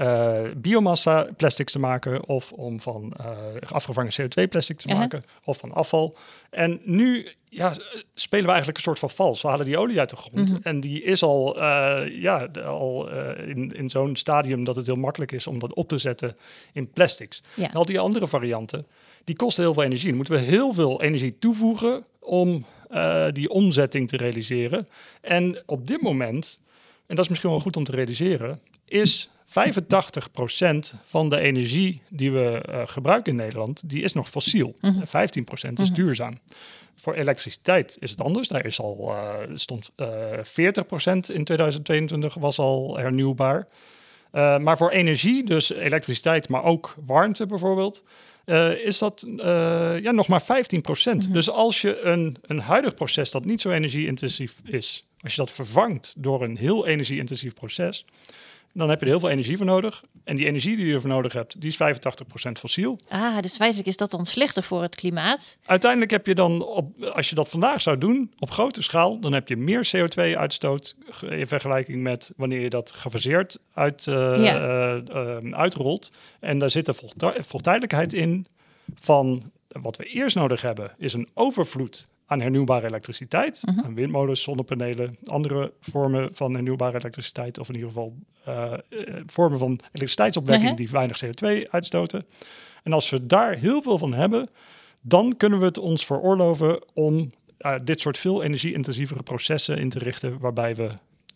uh, 0.00 0.40
biomassa 0.56 1.28
plastics 1.36 1.72
te 1.72 1.78
maken 1.78 2.28
of 2.28 2.52
om 2.52 2.80
van 2.80 3.12
uh, 3.20 3.26
afgevangen 3.70 4.12
CO2 4.20 4.48
plastic 4.48 4.78
te 4.78 4.88
maken 4.88 5.18
uh 5.18 5.24
-huh. 5.24 5.48
of 5.48 5.58
van 5.58 5.72
afval. 5.72 6.16
En 6.50 6.80
nu 6.84 7.28
ja, 7.48 7.74
spelen 8.14 8.44
we 8.44 8.50
eigenlijk 8.50 8.76
een 8.76 8.84
soort 8.84 8.98
van 8.98 9.10
vals. 9.10 9.42
We 9.42 9.48
halen 9.48 9.66
die 9.66 9.78
olie 9.78 9.98
uit 9.98 10.10
de 10.10 10.16
grond 10.16 10.48
-hmm. 10.48 10.58
en 10.62 10.80
die 10.80 11.02
is 11.02 11.22
al, 11.22 11.56
uh, 11.56 12.00
ja, 12.08 12.48
al 12.64 13.10
in, 13.36 13.72
in 13.72 13.90
zo'n 13.90 14.16
stadium 14.16 14.64
dat 14.64 14.76
het 14.76 14.86
heel 14.86 14.96
makkelijk 14.96 15.32
is 15.32 15.46
om 15.46 15.58
dat 15.58 15.74
op 15.74 15.88
te 15.88 15.98
zetten 15.98 16.36
in 16.72 16.90
plastics. 16.90 17.42
Ja. 17.54 17.68
En 17.68 17.74
al 17.74 17.84
die 17.84 18.00
andere 18.00 18.28
varianten, 18.28 18.86
die 19.24 19.36
kosten 19.36 19.62
heel 19.62 19.74
veel 19.74 19.82
energie. 19.82 20.08
Dan 20.08 20.16
moeten 20.16 20.34
we 20.34 20.40
heel 20.40 20.72
veel 20.72 21.02
energie 21.02 21.38
toevoegen 21.38 22.04
om 22.20 22.64
die 23.32 23.48
omzetting 23.48 24.08
te 24.08 24.16
realiseren. 24.16 24.86
En 25.20 25.62
op 25.66 25.86
dit 25.86 26.02
moment, 26.02 26.60
en 27.06 27.14
dat 27.14 27.24
is 27.24 27.30
misschien 27.30 27.50
wel 27.50 27.60
goed 27.60 27.76
om 27.76 27.84
te 27.84 27.92
realiseren, 27.92 28.60
is 28.84 29.30
85% 29.50 31.00
van 31.04 31.28
de 31.28 31.38
energie 31.38 32.02
die 32.08 32.32
we 32.32 32.64
uh, 32.68 32.82
gebruiken 32.84 33.32
in 33.32 33.38
Nederland, 33.38 33.88
die 33.90 34.02
is 34.02 34.12
nog 34.12 34.28
fossiel. 34.28 34.74
Mm 34.80 34.90
-hmm. 34.90 35.02
15% 35.06 35.06
is 35.08 35.62
mm 35.62 35.74
-hmm. 35.76 35.94
duurzaam. 35.94 36.38
Voor 36.96 37.14
elektriciteit 37.14 37.96
is 38.00 38.10
het 38.10 38.20
anders. 38.20 38.48
Daar 38.48 38.66
is 38.66 38.80
al, 38.80 39.08
uh, 39.08 39.56
stond 39.56 39.90
uh, 39.96 40.06
40% 40.06 40.42
in 41.32 41.44
2022 41.44 42.34
was 42.34 42.58
al 42.58 42.96
hernieuwbaar. 42.96 43.66
Maar 44.32 44.76
voor 44.76 44.90
energie, 44.90 45.44
dus 45.44 45.72
elektriciteit, 45.72 46.48
maar 46.48 46.64
ook 46.64 46.94
warmte 47.06 47.46
bijvoorbeeld, 47.46 48.02
uh, 48.50 48.84
is 48.84 48.98
dat 48.98 49.24
uh, 49.28 49.44
ja, 50.02 50.10
nog 50.10 50.28
maar 50.28 50.42
15 50.42 50.80
procent. 50.80 51.16
Mm 51.16 51.24
-hmm. 51.24 51.32
Dus 51.32 51.50
als 51.50 51.80
je 51.80 52.00
een, 52.00 52.36
een 52.42 52.60
huidig 52.60 52.94
proces 52.94 53.30
dat 53.30 53.44
niet 53.44 53.60
zo 53.60 53.70
energie-intensief 53.70 54.60
is, 54.64 55.02
als 55.20 55.34
je 55.34 55.40
dat 55.40 55.50
vervangt 55.50 56.14
door 56.18 56.42
een 56.42 56.56
heel 56.56 56.86
energie-intensief 56.86 57.54
proces, 57.54 58.04
dan 58.72 58.88
heb 58.88 58.98
je 58.98 59.04
er 59.04 59.10
heel 59.10 59.20
veel 59.20 59.30
energie 59.30 59.56
voor 59.56 59.66
nodig. 59.66 60.04
En 60.24 60.36
die 60.36 60.46
energie 60.46 60.76
die 60.76 60.86
je 60.86 60.94
ervoor 60.94 61.10
nodig 61.10 61.32
hebt, 61.32 61.60
die 61.60 61.70
is 61.70 61.78
85% 62.48 62.52
fossiel. 62.52 62.98
Ah, 63.08 63.38
dus 63.40 63.56
feitelijk 63.56 63.88
is 63.88 63.96
dat 63.96 64.10
dan 64.10 64.26
slechter 64.26 64.62
voor 64.62 64.82
het 64.82 64.94
klimaat? 64.94 65.58
Uiteindelijk 65.64 66.10
heb 66.10 66.26
je 66.26 66.34
dan, 66.34 66.64
op, 66.64 67.04
als 67.04 67.28
je 67.28 67.34
dat 67.34 67.48
vandaag 67.48 67.82
zou 67.82 67.98
doen, 67.98 68.32
op 68.38 68.50
grote 68.50 68.82
schaal, 68.82 69.18
dan 69.20 69.32
heb 69.32 69.48
je 69.48 69.56
meer 69.56 69.90
CO2-uitstoot 69.96 70.96
in 71.20 71.46
vergelijking 71.46 72.02
met 72.02 72.32
wanneer 72.36 72.60
je 72.60 72.70
dat 72.70 72.92
gefaseerd 72.92 73.58
uit, 73.74 74.06
uh, 74.06 74.14
ja. 74.44 74.96
uh, 74.96 75.42
uh, 75.42 75.52
uitrolt. 75.52 76.10
En 76.40 76.58
daar 76.58 76.70
zit 76.70 76.88
een 76.88 77.44
voltijdelijkheid 77.44 78.12
in 78.12 78.46
van 78.94 79.50
wat 79.68 79.96
we 79.96 80.04
eerst 80.04 80.36
nodig 80.36 80.62
hebben, 80.62 80.92
is 80.98 81.12
een 81.12 81.28
overvloed 81.34 82.06
aan 82.30 82.40
hernieuwbare 82.40 82.86
elektriciteit, 82.86 83.62
uh 83.68 83.74
-huh. 83.74 83.84
aan 83.84 83.94
windmolens, 83.94 84.42
zonnepanelen, 84.42 85.16
andere 85.24 85.72
vormen 85.80 86.28
van 86.32 86.54
hernieuwbare 86.54 86.98
elektriciteit, 86.98 87.58
of 87.58 87.68
in 87.68 87.74
ieder 87.74 87.88
geval 87.88 88.14
uh, 88.48 88.72
vormen 89.26 89.58
van 89.58 89.70
elektriciteitsopwekking 89.70 90.68
-huh. 90.68 90.76
die 90.76 90.90
weinig 90.90 91.24
CO2 91.24 91.70
uitstoten. 91.70 92.24
En 92.82 92.92
als 92.92 93.10
we 93.10 93.26
daar 93.26 93.56
heel 93.56 93.82
veel 93.82 93.98
van 93.98 94.12
hebben, 94.12 94.48
dan 95.00 95.36
kunnen 95.36 95.58
we 95.58 95.64
het 95.64 95.78
ons 95.78 96.04
veroorloven 96.04 96.82
om 96.94 97.30
uh, 97.58 97.74
dit 97.84 98.00
soort 98.00 98.18
veel 98.18 98.42
energie-intensievere 98.42 99.22
processen 99.22 99.78
in 99.78 99.88
te 99.88 99.98
richten, 99.98 100.38
waarbij 100.38 100.74
we 100.74 100.88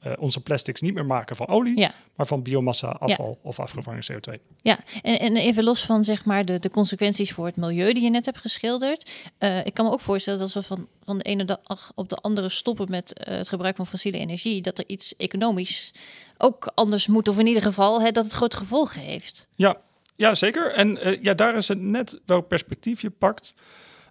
uh, 0.06 0.12
onze 0.18 0.40
plastics 0.40 0.80
niet 0.80 0.94
meer 0.94 1.04
maken 1.04 1.36
van 1.36 1.48
olie, 1.48 1.78
ja. 1.78 1.92
maar 2.16 2.26
van 2.26 2.42
biomassa, 2.42 2.88
afval 2.88 3.38
ja. 3.42 3.48
of 3.48 3.60
afgevangen 3.60 4.02
CO2. 4.12 4.32
Ja, 4.62 4.78
en, 5.02 5.18
en, 5.18 5.36
even 5.36 5.64
los 5.64 5.84
van 5.84 6.04
zeg 6.04 6.24
maar 6.24 6.44
de, 6.44 6.58
de 6.58 6.70
consequenties 6.70 7.32
voor 7.32 7.46
het 7.46 7.56
milieu 7.56 7.92
die 7.92 8.02
je 8.02 8.10
net 8.10 8.24
hebt 8.24 8.38
geschilderd. 8.38 9.10
Uh, 9.38 9.66
ik 9.66 9.74
kan 9.74 9.84
me 9.84 9.92
ook 9.92 10.00
voorstellen 10.00 10.38
dat 10.38 10.54
als 10.54 10.68
we 10.68 10.74
van, 10.74 10.88
van 11.04 11.18
de 11.18 11.24
ene 11.24 11.44
dag 11.44 11.92
op 11.94 12.08
de 12.08 12.16
andere 12.16 12.48
stoppen 12.48 12.90
met 12.90 13.26
uh, 13.28 13.36
het 13.36 13.48
gebruik 13.48 13.76
van 13.76 13.86
fossiele 13.86 14.18
energie, 14.18 14.62
dat 14.62 14.78
er 14.78 14.84
iets 14.86 15.16
economisch 15.16 15.92
ook 16.38 16.72
anders 16.74 17.06
moet, 17.06 17.28
of 17.28 17.38
in 17.38 17.46
ieder 17.46 17.62
geval 17.62 18.00
hè, 18.00 18.10
dat 18.10 18.24
het 18.24 18.32
grote 18.32 18.56
gevolgen 18.56 19.00
heeft. 19.00 19.48
Ja, 19.56 19.76
ja 20.16 20.34
zeker. 20.34 20.72
En 20.72 21.18
ja, 21.22 21.34
daar 21.34 21.56
is 21.56 21.68
het 21.68 21.80
net 21.80 22.20
welk 22.26 22.48
perspectief 22.48 23.02
je 23.02 23.10
pakt. 23.10 23.54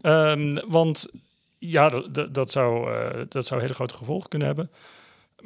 Um, 0.01 0.69
want 0.69 1.05
ja, 1.57 1.89
dat, 1.89 2.33
dat, 2.33 2.51
zou, 2.51 2.89
dat 3.29 3.45
zou 3.45 3.62
hele 3.62 3.73
grote 3.73 3.93
gevolgen 3.93 4.29
kunnen 4.29 4.47
hebben. 4.47 4.71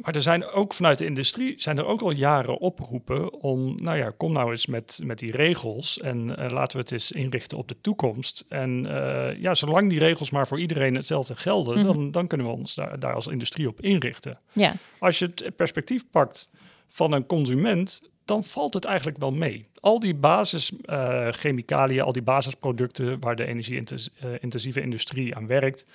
Maar 0.01 0.15
er 0.15 0.21
zijn 0.21 0.45
ook 0.45 0.73
vanuit 0.73 0.97
de 0.97 1.05
industrie 1.05 1.53
zijn 1.57 1.77
er 1.77 1.85
ook 1.85 2.01
al 2.01 2.11
jaren 2.11 2.57
oproepen 2.57 3.33
om, 3.33 3.75
nou 3.75 3.97
ja, 3.97 4.13
kom 4.17 4.33
nou 4.33 4.51
eens 4.51 4.65
met, 4.65 4.99
met 5.03 5.19
die 5.19 5.31
regels 5.31 5.99
en 5.99 6.17
uh, 6.17 6.51
laten 6.51 6.77
we 6.77 6.83
het 6.83 6.91
eens 6.91 7.11
inrichten 7.11 7.57
op 7.57 7.67
de 7.67 7.81
toekomst. 7.81 8.45
En 8.49 8.85
uh, 8.87 9.41
ja, 9.41 9.55
zolang 9.55 9.89
die 9.89 9.99
regels 9.99 10.31
maar 10.31 10.47
voor 10.47 10.59
iedereen 10.59 10.95
hetzelfde 10.95 11.35
gelden, 11.35 11.77
mm 11.77 11.85
-hmm. 11.85 11.93
dan, 11.93 12.11
dan 12.11 12.27
kunnen 12.27 12.47
we 12.47 12.53
ons 12.53 12.75
daar, 12.75 12.99
daar 12.99 13.13
als 13.13 13.27
industrie 13.27 13.67
op 13.67 13.81
inrichten. 13.81 14.37
Ja. 14.51 14.73
Als 14.99 15.19
je 15.19 15.25
het 15.25 15.55
perspectief 15.55 16.03
pakt 16.11 16.49
van 16.87 17.11
een 17.11 17.25
consument, 17.25 18.01
dan 18.25 18.43
valt 18.43 18.73
het 18.73 18.85
eigenlijk 18.85 19.17
wel 19.17 19.31
mee. 19.31 19.65
Al 19.79 19.99
die 19.99 20.15
basischemicaliën, 20.15 21.97
uh, 21.97 22.03
al 22.03 22.11
die 22.11 22.21
basisproducten 22.21 23.19
waar 23.19 23.35
de 23.35 23.45
energie-intensieve 23.45 24.81
industrie 24.81 25.35
aan 25.35 25.47
werkt, 25.47 25.85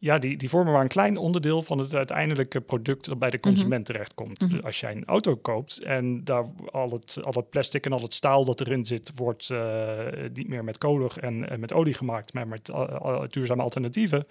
ja, 0.00 0.18
die, 0.18 0.36
die 0.36 0.48
vormen 0.48 0.72
maar 0.72 0.82
een 0.82 0.88
klein 0.88 1.16
onderdeel 1.16 1.62
van 1.62 1.78
het 1.78 1.94
uiteindelijke 1.94 2.60
product 2.60 3.04
dat 3.04 3.18
bij 3.18 3.30
de 3.30 3.40
consument 3.40 3.68
mm 3.68 3.76
-hmm. 3.76 3.84
terechtkomt. 3.84 4.40
Mm 4.40 4.46
-hmm. 4.46 4.56
Dus 4.56 4.64
als 4.64 4.80
jij 4.80 4.92
een 4.92 5.04
auto 5.04 5.36
koopt 5.36 5.82
en 5.82 6.24
daar 6.24 6.44
al 6.70 6.90
het, 6.90 7.18
al 7.24 7.32
het 7.32 7.50
plastic 7.50 7.84
en 7.84 7.92
al 7.92 8.02
het 8.02 8.14
staal 8.14 8.44
dat 8.44 8.60
erin 8.60 8.86
zit, 8.86 9.12
wordt 9.14 9.48
uh, 9.52 9.98
niet 10.34 10.48
meer 10.48 10.64
met 10.64 10.78
kolen 10.78 11.10
en, 11.20 11.50
en, 11.50 11.60
met 11.60 11.72
olie 11.72 11.94
gemaakt, 11.94 12.32
maar 12.32 12.48
met 12.48 12.68
uh, 12.68 13.22
duurzame 13.28 13.62
alternatieven. 13.62 14.26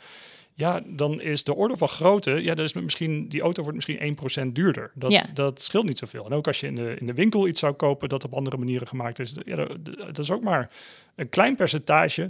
Ja, 0.54 0.82
dan 0.86 1.22
is 1.22 1.44
de 1.44 1.56
orde 1.56 1.78
van 1.78 1.88
grootte, 1.88 2.44
ja, 2.44 2.56
is 2.56 2.74
misschien, 2.74 3.28
die 3.28 3.42
auto 3.42 3.62
wordt 3.62 3.76
misschien 3.76 4.48
1% 4.48 4.52
duurder. 4.52 4.92
Dat, 4.96 5.12
Ja. 5.12 5.24
dat 5.34 5.62
scheelt 5.62 5.86
niet 5.86 5.98
zoveel. 5.98 6.26
En 6.26 6.34
ook 6.34 6.48
als 6.48 6.60
je 6.60 6.68
in 6.68 6.76
de, 6.76 6.96
in 7.00 7.06
de 7.06 7.14
winkel 7.14 7.48
iets 7.48 7.60
zou 7.60 7.74
kopen 7.74 8.10
dat 8.10 8.24
op 8.24 8.34
andere 8.34 8.58
manieren 8.58 8.88
gemaakt 8.88 9.20
is, 9.20 9.36
ja, 9.46 9.56
dat, 9.56 9.86
dat 9.86 10.20
is 10.20 10.32
ook 10.32 10.44
maar 10.44 10.72
een 11.16 11.30
klein 11.30 11.56
percentage 11.56 12.30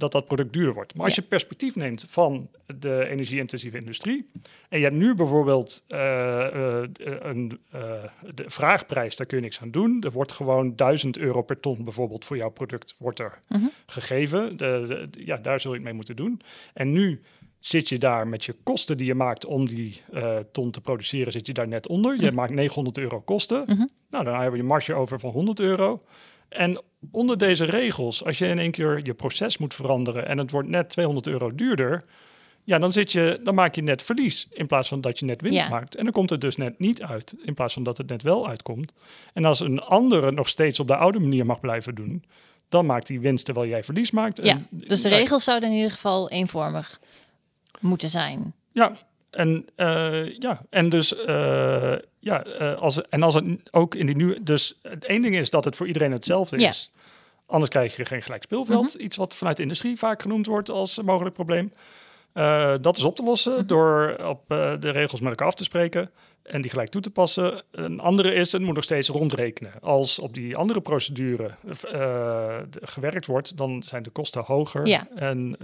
dat 0.00 0.12
dat 0.12 0.24
product 0.24 0.52
duurder 0.52 0.74
wordt. 0.74 0.94
Maar 0.94 1.04
als 1.04 1.14
Ja. 1.14 1.22
je 1.22 1.28
perspectief 1.28 1.76
neemt 1.76 2.06
van 2.08 2.48
de 2.78 3.06
energie-intensieve 3.08 3.78
industrie 3.78 4.26
en 4.68 4.78
je 4.78 4.84
hebt 4.84 4.96
nu 4.96 5.14
bijvoorbeeld 5.14 5.84
eh, 5.88 6.80
eh, 6.82 6.88
een 7.22 7.60
eh, 7.70 7.82
de 8.34 8.44
vraagprijs, 8.46 9.16
daar 9.16 9.26
kun 9.26 9.36
je 9.36 9.42
niks 9.42 9.60
aan 9.60 9.70
doen. 9.70 10.02
Er 10.02 10.10
wordt 10.12 10.32
gewoon 10.32 10.76
1000 10.76 11.18
euro 11.18 11.42
per 11.42 11.60
ton 11.60 11.84
bijvoorbeeld 11.84 12.24
voor 12.24 12.36
jouw 12.36 12.50
product 12.50 12.94
wordt 12.98 13.18
er 13.18 13.38
Mhm. 13.48 13.66
gegeven. 13.86 14.56
De, 14.56 15.08
ja, 15.18 15.36
daar 15.36 15.60
zul 15.60 15.70
je 15.70 15.76
het 15.76 15.86
mee 15.86 15.94
moeten 15.94 16.16
doen. 16.16 16.40
En 16.74 16.92
nu 16.92 17.20
zit 17.58 17.88
je 17.88 17.98
daar 17.98 18.28
met 18.28 18.44
je 18.44 18.54
kosten 18.62 18.96
die 18.96 19.06
je 19.06 19.14
maakt 19.14 19.44
om 19.46 19.68
die 19.68 20.00
ton 20.52 20.70
te 20.70 20.80
produceren, 20.80 21.32
zit 21.32 21.46
je 21.46 21.52
daar 21.52 21.68
net 21.68 21.88
onder. 21.88 22.20
Je 22.22 22.32
maakt 22.32 22.52
900 22.54 22.98
euro 22.98 23.20
kosten. 23.20 23.62
Mhm. 23.66 23.86
Nou, 24.10 24.24
dan 24.24 24.32
hebben 24.34 24.50
we 24.52 24.56
je 24.56 24.62
marge 24.62 24.94
over 24.94 25.20
van 25.20 25.30
100 25.30 25.60
euro. 25.60 26.02
En 26.48 26.82
onder 27.12 27.38
deze 27.38 27.64
regels, 27.64 28.24
als 28.24 28.38
je 28.38 28.46
in 28.46 28.58
één 28.58 28.70
keer 28.70 29.00
je 29.02 29.14
proces 29.14 29.58
moet 29.58 29.74
veranderen 29.74 30.26
en 30.28 30.38
het 30.38 30.50
wordt 30.50 30.68
net 30.68 30.88
200 30.88 31.26
euro 31.26 31.54
duurder, 31.54 32.04
ja, 32.64 32.78
dan, 32.78 32.92
zit 32.92 33.12
je, 33.12 33.40
dan 33.44 33.54
maak 33.54 33.74
je 33.74 33.82
net 33.82 34.02
verlies 34.02 34.46
in 34.50 34.66
plaats 34.66 34.88
van 34.88 35.00
dat 35.00 35.18
je 35.18 35.24
net 35.24 35.40
winst 35.42 35.56
Ja. 35.58 35.68
maakt. 35.68 35.96
En 35.96 36.04
dan 36.04 36.12
komt 36.12 36.30
het 36.30 36.40
dus 36.40 36.56
net 36.56 36.78
niet 36.78 37.02
uit 37.02 37.34
in 37.42 37.54
plaats 37.54 37.74
van 37.74 37.82
dat 37.82 37.98
het 37.98 38.08
net 38.08 38.22
wel 38.22 38.48
uitkomt. 38.48 38.92
En 39.32 39.44
als 39.44 39.60
een 39.60 39.80
andere 39.80 40.32
nog 40.32 40.48
steeds 40.48 40.80
op 40.80 40.86
de 40.86 40.96
oude 40.96 41.20
manier 41.20 41.46
mag 41.46 41.60
blijven 41.60 41.94
doen, 41.94 42.24
dan 42.68 42.86
maakt 42.86 43.06
die 43.06 43.20
winst 43.20 43.44
terwijl 43.44 43.68
jij 43.68 43.84
verlies 43.84 44.10
maakt. 44.10 44.44
Ja, 44.44 44.52
En- 44.52 44.66
dus 44.70 45.02
de 45.02 45.08
nou, 45.08 45.20
regels 45.20 45.44
zouden 45.44 45.68
in 45.68 45.74
ieder 45.76 45.90
geval 45.90 46.30
eenvormig 46.30 47.00
moeten 47.80 48.08
zijn. 48.10 48.54
Ja, 48.72 48.96
en, 49.30 49.66
eh, 49.76 50.38
ja, 50.38 50.62
en 50.70 50.88
dus 50.88 51.14
eh, 51.14 51.94
ja, 52.18 52.44
eh, 52.44 52.78
als, 52.78 53.02
en 53.02 53.22
als 53.22 53.34
het 53.34 53.44
ook 53.70 53.94
in 53.94 54.06
die 54.06 54.16
nu. 54.16 54.42
Dus 54.42 54.78
het 54.82 55.04
één 55.04 55.22
ding 55.22 55.36
is 55.36 55.50
dat 55.50 55.64
het 55.64 55.76
voor 55.76 55.86
iedereen 55.86 56.12
hetzelfde 56.12 56.56
is. 56.56 56.90
Anders 57.46 57.70
krijg 57.70 57.96
je 57.96 58.04
geen 58.04 58.22
gelijk 58.22 58.42
speelveld. 58.42 58.94
Iets 58.94 59.16
wat 59.16 59.34
vanuit 59.34 59.56
de 59.56 59.62
industrie 59.62 59.98
vaak 59.98 60.22
genoemd 60.22 60.46
wordt 60.46 60.70
als 60.70 60.96
een 60.96 61.04
mogelijk 61.04 61.34
probleem. 61.34 61.72
Eh, 62.32 62.74
dat 62.80 62.96
is 62.96 63.04
op 63.04 63.16
te 63.16 63.22
lossen 63.22 63.66
door 63.66 64.16
op 64.24 64.52
eh, 64.52 64.72
de 64.78 64.90
regels 64.90 65.20
met 65.20 65.30
elkaar 65.30 65.46
af 65.46 65.54
te 65.54 65.64
spreken 65.64 66.10
en 66.42 66.60
die 66.60 66.70
gelijk 66.70 66.88
toe 66.88 67.00
te 67.00 67.10
passen. 67.10 67.62
Een 67.70 68.00
andere 68.00 68.34
is, 68.34 68.52
het 68.52 68.62
moet 68.62 68.74
nog 68.74 68.84
steeds 68.84 69.08
rondrekenen. 69.08 69.72
Als 69.80 70.18
op 70.18 70.34
die 70.34 70.56
andere 70.56 70.80
procedure 70.80 71.50
eh, 71.92 72.58
gewerkt 72.72 73.26
wordt, 73.26 73.56
dan 73.56 73.82
zijn 73.82 74.02
de 74.02 74.10
kosten 74.10 74.42
hoger. 74.44 74.86
Ja. 74.86 75.08
En 75.14 75.56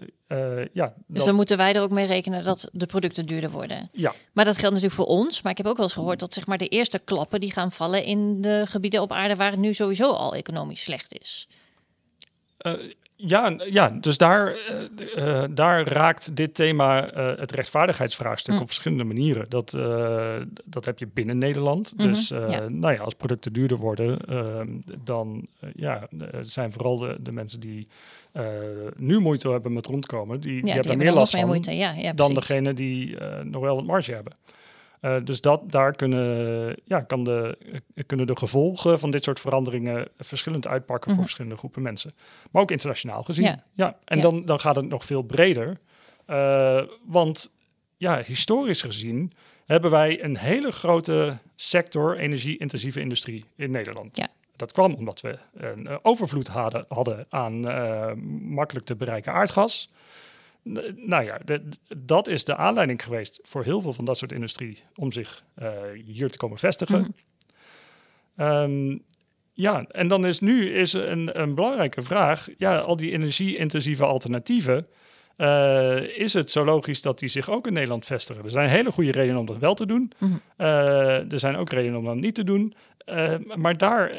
ja, 0.72 0.94
Dus 1.06 1.24
dan 1.24 1.34
moeten 1.34 1.56
wij 1.56 1.74
er 1.74 1.82
ook 1.82 1.90
mee 1.90 2.06
rekenen 2.06 2.44
dat 2.44 2.68
de 2.72 2.86
producten 2.86 3.26
duurder 3.26 3.50
worden. 3.50 3.88
ja, 3.92 4.14
Maar 4.32 4.44
dat 4.44 4.58
geldt 4.58 4.74
natuurlijk 4.74 5.02
voor 5.02 5.16
ons. 5.16 5.42
Maar 5.42 5.52
ik 5.52 5.58
heb 5.58 5.66
ook 5.66 5.76
wel 5.76 5.84
eens 5.84 5.94
gehoord 5.94 6.20
dat 6.20 6.32
zeg 6.32 6.46
maar, 6.46 6.58
de 6.58 6.68
eerste 6.68 6.98
klappen 7.04 7.40
die 7.40 7.52
gaan 7.52 7.72
vallen 7.72 8.04
in 8.04 8.40
de 8.40 8.64
gebieden 8.68 9.02
op 9.02 9.12
aarde 9.12 9.36
waar 9.36 9.50
het 9.50 9.60
nu 9.60 9.74
sowieso 9.74 10.12
al 10.12 10.34
economisch 10.34 10.82
slecht 10.82 11.18
is. 11.18 11.48
Eh, 12.56 12.72
ja, 13.16 13.54
ja, 13.70 13.90
dus 14.00 14.18
daar, 14.18 14.54
eh, 14.54 15.42
eh, 15.42 15.50
daar 15.50 15.88
raakt 15.88 16.36
dit 16.36 16.54
thema 16.54 17.10
eh, 17.10 17.38
het 17.38 17.52
rechtvaardigheidsvraagstuk 17.52 18.54
Mm. 18.54 18.60
op 18.60 18.66
verschillende 18.66 19.04
manieren. 19.04 19.46
Dat, 19.48 19.70
dat 20.64 20.84
heb 20.84 20.98
je 20.98 21.08
binnen 21.14 21.38
Nederland. 21.38 21.92
Mhm, 21.96 22.08
Dus 22.08 22.28
ja. 22.28 22.64
nou 22.68 22.94
ja, 22.94 23.00
als 23.00 23.14
producten 23.14 23.52
duurder 23.52 23.76
worden, 23.78 24.18
eh, 24.18 24.60
dan 25.04 25.46
ja, 25.74 26.08
zijn 26.40 26.72
vooral 26.72 26.98
de, 26.98 27.16
de 27.20 27.32
mensen 27.32 27.60
die 27.60 27.86
nu 28.96 29.20
moeite 29.20 29.50
hebben 29.50 29.72
met 29.72 29.86
rondkomen, 29.86 30.40
die, 30.40 30.50
die 30.50 30.54
Ja, 30.56 30.62
die 30.62 30.70
hebben 30.72 30.82
er 30.84 30.88
hebben 30.90 31.06
meer 31.06 31.16
last 31.16 31.32
van 31.32 31.46
moeite. 31.46 31.76
Ja, 31.76 31.92
ja, 31.92 32.12
dan 32.12 32.34
degene 32.34 32.74
die 32.74 33.16
nog 33.42 33.62
wel 33.62 33.74
wat 33.74 33.84
marge 33.84 34.12
hebben. 34.12 34.32
Eh, 35.00 35.16
dus 35.24 35.40
dat, 35.40 35.70
daar 35.70 35.92
kunnen, 35.92 36.76
ja, 36.84 37.00
kan 37.00 37.24
de, 37.24 37.58
kunnen 38.06 38.26
de 38.26 38.36
gevolgen 38.36 38.98
van 38.98 39.10
dit 39.10 39.24
soort 39.24 39.40
veranderingen 39.40 40.08
verschillend 40.18 40.66
uitpakken 40.66 41.06
Mhm. 41.06 41.14
voor 41.14 41.22
verschillende 41.24 41.58
groepen 41.58 41.82
mensen. 41.82 42.14
Maar 42.50 42.62
ook 42.62 42.70
internationaal 42.70 43.22
gezien. 43.22 43.44
Ja. 43.44 43.64
Ja. 43.74 43.96
en 44.04 44.16
Ja. 44.16 44.22
Dan, 44.22 44.44
dan 44.44 44.60
gaat 44.60 44.76
het 44.76 44.88
nog 44.88 45.04
veel 45.04 45.22
breder. 45.22 45.78
Eh, 46.26 46.82
want 47.04 47.50
ja, 47.96 48.22
historisch 48.22 48.82
gezien 48.82 49.32
hebben 49.66 49.90
wij 49.90 50.24
een 50.24 50.36
hele 50.36 50.72
grote 50.72 51.36
sector 51.54 52.16
energie-intensieve 52.16 53.00
industrie 53.00 53.44
in 53.56 53.70
Nederland. 53.70 54.16
Ja. 54.16 54.28
Dat 54.56 54.72
kwam 54.72 54.94
omdat 54.94 55.20
we 55.20 55.38
een 55.54 55.86
eh, 55.86 55.96
overvloed 56.02 56.48
hadden, 56.48 56.84
hadden 56.88 57.26
aan 57.28 57.60
makkelijk 58.48 58.86
te 58.86 58.96
bereiken 58.96 59.32
aardgas. 59.32 59.88
Nou 60.96 61.24
ja, 61.24 61.40
dat 61.96 62.28
is 62.28 62.44
de 62.44 62.56
aanleiding 62.56 63.02
geweest 63.02 63.40
voor 63.42 63.64
heel 63.64 63.80
veel 63.80 63.92
van 63.92 64.04
dat 64.04 64.18
soort 64.18 64.32
industrie 64.32 64.82
om 64.94 65.12
zich 65.12 65.44
eh, 65.54 65.70
hier 66.04 66.30
te 66.30 66.38
komen 66.38 66.58
vestigen. 66.58 67.00
Mhm. 67.00 67.10
Ehm, 68.36 68.98
ja, 69.52 69.84
en 69.88 70.08
dan 70.08 70.26
is 70.26 70.40
nu 70.40 70.70
is 70.72 70.92
een, 70.92 71.40
een 71.40 71.54
belangrijke 71.54 72.02
vraag: 72.02 72.48
ja, 72.58 72.78
al 72.78 72.96
die 72.96 73.12
energie-intensieve 73.12 74.04
alternatieven. 74.04 74.86
eh, 75.36 76.18
is 76.18 76.32
het 76.32 76.50
zo 76.50 76.64
logisch 76.64 77.02
dat 77.02 77.18
die 77.18 77.28
zich 77.28 77.50
ook 77.50 77.66
in 77.66 77.72
Nederland 77.72 78.06
vestigen? 78.06 78.44
Er 78.44 78.50
zijn 78.50 78.68
hele 78.68 78.92
goede 78.92 79.12
redenen 79.12 79.40
om 79.40 79.46
dat 79.46 79.58
wel 79.58 79.74
te 79.74 79.86
doen. 79.86 80.12
Mhm. 80.18 80.32
Eh, 80.56 81.32
er 81.32 81.38
zijn 81.38 81.56
ook 81.56 81.70
redenen 81.70 81.98
om 81.98 82.04
dat 82.04 82.14
niet 82.16 82.34
te 82.34 82.44
doen. 82.44 82.74
Maar 83.54 83.76
daar 83.76 84.12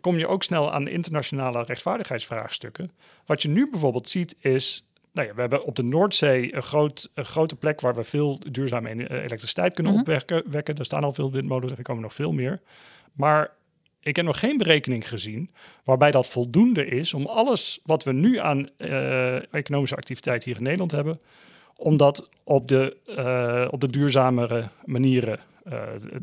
kom 0.00 0.18
je 0.18 0.26
ook 0.26 0.42
snel 0.42 0.72
aan 0.72 0.88
internationale 0.88 1.62
rechtsvaardigheidsvraagstukken. 1.62 2.90
Wat 3.26 3.42
je 3.42 3.48
nu 3.48 3.70
bijvoorbeeld 3.70 4.08
ziet 4.08 4.36
is. 4.40 4.84
Nou 5.16 5.28
ja, 5.28 5.34
we 5.34 5.40
hebben 5.40 5.64
op 5.64 5.76
de 5.76 5.82
Noordzee 5.82 6.54
een, 6.54 6.62
groot, 6.62 7.10
een 7.14 7.24
grote 7.24 7.56
plek 7.56 7.80
waar 7.80 7.94
we 7.94 8.04
veel 8.04 8.38
duurzame 8.50 8.88
eh, 8.88 9.24
elektriciteit 9.24 9.74
kunnen 9.74 9.92
Mhm. 9.92 10.00
opwekken. 10.00 10.42
wekken. 10.50 10.76
Er 10.76 10.84
staan 10.84 11.04
al 11.04 11.12
veel 11.12 11.30
windmolens 11.32 11.70
en 11.72 11.76
er 11.76 11.82
komen 11.82 12.02
nog 12.02 12.14
veel 12.14 12.32
meer. 12.32 12.60
Maar 13.12 13.50
ik 14.00 14.16
heb 14.16 14.24
nog 14.24 14.38
geen 14.38 14.56
berekening 14.58 15.08
gezien 15.08 15.50
waarbij 15.84 16.10
dat 16.10 16.26
voldoende 16.26 16.86
is 16.86 17.14
om 17.14 17.26
alles 17.26 17.80
wat 17.84 18.04
we 18.04 18.12
nu 18.12 18.38
aan 18.38 18.68
eh, 18.76 19.54
economische 19.54 19.96
activiteit 19.96 20.44
hier 20.44 20.56
in 20.56 20.62
Nederland 20.62 20.90
hebben, 20.90 21.18
om 21.76 21.96
dat 21.96 22.28
op 22.44 22.68
de, 22.68 22.96
eh, 23.16 23.68
op 23.70 23.80
de 23.80 23.90
duurzamere 23.90 24.64
manieren 24.84 25.40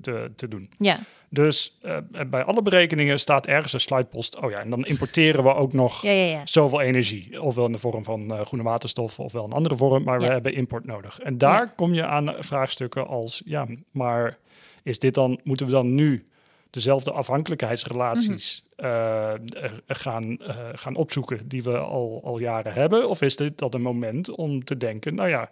te, 0.01 0.31
te 0.35 0.47
doen. 0.47 0.69
Ja, 0.77 0.99
Dus 1.29 1.77
eh, 1.81 1.97
bij 2.27 2.43
alle 2.43 2.61
berekeningen 2.61 3.19
staat 3.19 3.47
ergens 3.47 3.73
een 3.73 3.79
slidepost. 3.79 4.37
Oh 4.37 4.51
ja, 4.51 4.59
en 4.59 4.69
dan 4.69 4.85
importeren 4.85 5.43
we 5.43 5.53
ook 5.53 5.73
nog 5.73 6.01
ja, 6.01 6.11
ja. 6.11 6.25
ja. 6.25 6.41
zoveel 6.45 6.81
energie. 6.81 7.41
Ofwel 7.41 7.65
in 7.65 7.71
de 7.71 7.77
vorm 7.77 8.03
van 8.03 8.33
eh, 8.33 8.45
groene 8.45 8.63
waterstof, 8.63 9.19
ofwel 9.19 9.43
een 9.43 9.51
andere 9.51 9.75
vorm. 9.75 10.03
Maar 10.03 10.19
we 10.19 10.25
hebben 10.25 10.53
import 10.53 10.85
nodig. 10.85 11.19
En 11.19 11.37
daar 11.37 11.73
kom 11.75 11.93
je 11.93 12.05
aan 12.05 12.35
vraagstukken 12.39 13.07
als... 13.07 13.41
ja, 13.45 13.67
maar 13.91 14.37
is 14.83 14.99
dit 14.99 15.13
dan, 15.13 15.39
moeten 15.43 15.65
we 15.65 15.71
dan 15.71 15.95
nu 15.95 16.23
dezelfde 16.69 17.11
afhankelijkheidsrelaties 17.11 18.63
Mhm. 18.77 18.85
eh, 18.85 19.33
eh, 19.33 19.39
gaan, 19.87 20.37
eh, 20.39 20.55
gaan 20.73 20.95
opzoeken... 20.95 21.47
die 21.47 21.63
we 21.63 21.77
al, 21.77 22.21
al 22.23 22.37
jaren 22.39 22.73
hebben? 22.73 23.09
Of 23.09 23.21
is 23.21 23.35
dit 23.35 23.57
dat 23.57 23.73
een 23.73 23.81
moment 23.81 24.35
om 24.35 24.63
te 24.63 24.77
denken... 24.77 25.15
nou 25.15 25.29
ja, 25.29 25.49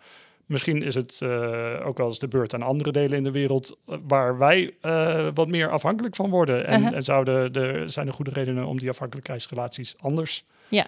Misschien 0.52 0.84
is 0.84 0.96
het 0.96 1.20
eh, 1.22 1.86
ook 1.86 1.98
wel 1.98 2.08
eens 2.08 2.20
de 2.20 2.28
beurt 2.28 2.54
aan 2.54 2.62
andere 2.62 2.92
delen 2.92 3.18
in 3.18 3.24
de 3.24 3.32
wereld 3.32 3.78
eh, 3.86 3.98
waar 4.08 4.38
wij 4.38 4.76
eh, 4.82 5.28
wat 5.34 5.48
meer 5.48 5.70
afhankelijk 5.70 6.16
van 6.16 6.30
worden. 6.30 6.68
En, 6.68 6.80
Uh-huh. 6.82 6.96
en 6.96 7.04
zouden 7.04 7.54
er 7.54 7.90
zijn 7.90 8.08
er 8.08 8.14
goede 8.14 8.32
redenen 8.32 8.66
om 8.66 8.80
die 8.80 8.90
afhankelijkheidsrelaties 8.90 9.96
anders 9.98 10.46
Ja. 10.70 10.88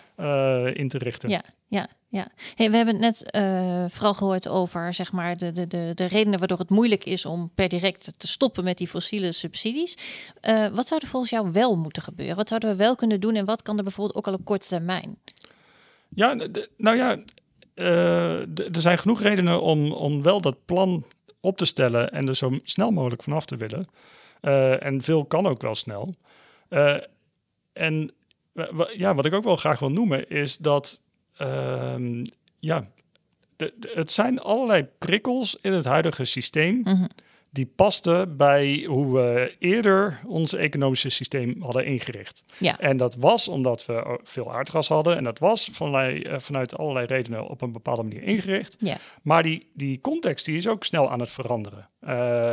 in 0.74 0.88
te 0.88 0.98
richten. 0.98 1.30
Ja, 1.30 1.44
ja, 1.68 1.88
ja. 2.10 2.28
Hey, 2.56 2.70
we 2.72 2.76
hebben 2.76 3.02
het 3.02 3.04
net 3.04 3.30
vooral 3.94 4.14
gehoord 4.14 4.48
over 4.48 4.94
zeg 4.94 5.12
maar, 5.12 5.38
de, 5.38 5.52
de, 5.52 5.68
de, 5.68 5.92
de 5.96 6.06
redenen 6.06 6.40
waardoor 6.40 6.60
het 6.60 6.70
moeilijk 6.70 7.04
is 7.06 7.26
om 7.26 7.52
per 7.56 7.70
direct 7.70 8.14
te 8.18 8.28
stoppen 8.28 8.64
met 8.64 8.78
die 8.78 8.88
fossiele 8.88 9.32
subsidies. 9.32 9.98
Wat 10.74 10.88
zou 10.88 11.02
er 11.04 11.08
volgens 11.08 11.32
jou 11.32 11.52
wel 11.52 11.78
moeten 11.78 12.02
gebeuren? 12.02 12.36
Wat 12.36 12.48
zouden 12.50 12.70
we 12.70 12.76
wel 12.76 12.96
kunnen 12.96 13.20
doen 13.20 13.36
en 13.36 13.46
wat 13.46 13.62
kan 13.62 13.78
er 13.78 13.84
bijvoorbeeld 13.84 14.18
ook 14.18 14.28
al 14.28 14.34
op 14.34 14.46
korte 14.46 14.68
termijn? 14.68 15.18
Ja, 16.16 16.34
nou 16.78 16.98
ja, 16.98 17.18
er 17.76 18.82
zijn 18.82 18.98
genoeg 18.98 19.22
redenen 19.22 19.62
om, 19.62 19.92
om 19.92 20.24
wel 20.24 20.42
dat 20.42 20.66
plan 20.66 21.06
op 21.40 21.58
te 21.58 21.66
stellen 21.66 22.12
en 22.12 22.28
er 22.28 22.36
zo 22.36 22.58
snel 22.64 22.92
mogelijk 22.92 23.24
vanaf 23.24 23.46
te 23.46 23.58
willen. 23.58 23.88
Uh, 24.42 24.84
en 24.84 25.02
veel 25.02 25.26
kan 25.26 25.46
ook 25.46 25.62
wel 25.62 25.76
snel. 25.76 26.16
Uh, 26.70 26.98
en 27.74 28.12
ja, 28.96 29.16
wat 29.16 29.26
ik 29.26 29.34
ook 29.34 29.44
wel 29.44 29.56
graag 29.56 29.80
wil 29.80 29.92
noemen 29.92 30.30
is 30.30 30.58
dat 30.58 31.02
uh, 31.42 31.96
ja, 32.60 32.86
het 33.82 34.12
zijn 34.12 34.40
allerlei 34.40 34.88
prikkels 34.98 35.58
in 35.62 35.74
het 35.74 35.86
huidige 35.86 36.26
systeem. 36.26 36.82
-hmm 36.84 37.08
die 37.54 37.72
paste 37.76 38.34
bij 38.38 38.86
hoe 38.88 39.14
we 39.14 39.56
eerder 39.60 40.20
ons 40.26 40.54
economische 40.54 41.10
systeem 41.10 41.56
hadden 41.60 41.86
ingericht. 41.86 42.44
Ja. 42.58 42.80
En 42.80 42.98
dat 42.98 43.16
was 43.16 43.48
omdat 43.48 43.86
we 43.86 44.20
veel 44.24 44.54
aardgas 44.54 44.88
hadden. 44.88 45.18
En 45.18 45.24
dat 45.24 45.40
was 45.40 45.70
vanuit, 45.72 46.26
eh, 46.26 46.40
vanuit 46.40 46.78
allerlei 46.78 47.06
redenen 47.06 47.48
op 47.48 47.62
een 47.62 47.72
bepaalde 47.72 48.04
manier 48.04 48.24
ingericht. 48.24 48.76
Ja. 48.80 48.98
Maar 49.24 49.44
die, 49.44 49.70
die 49.74 50.02
context 50.02 50.46
die 50.46 50.58
is 50.58 50.68
ook 50.68 50.84
snel 50.84 51.12
aan 51.12 51.20
het 51.20 51.30
veranderen. 51.30 51.88
Uh, 52.02 52.10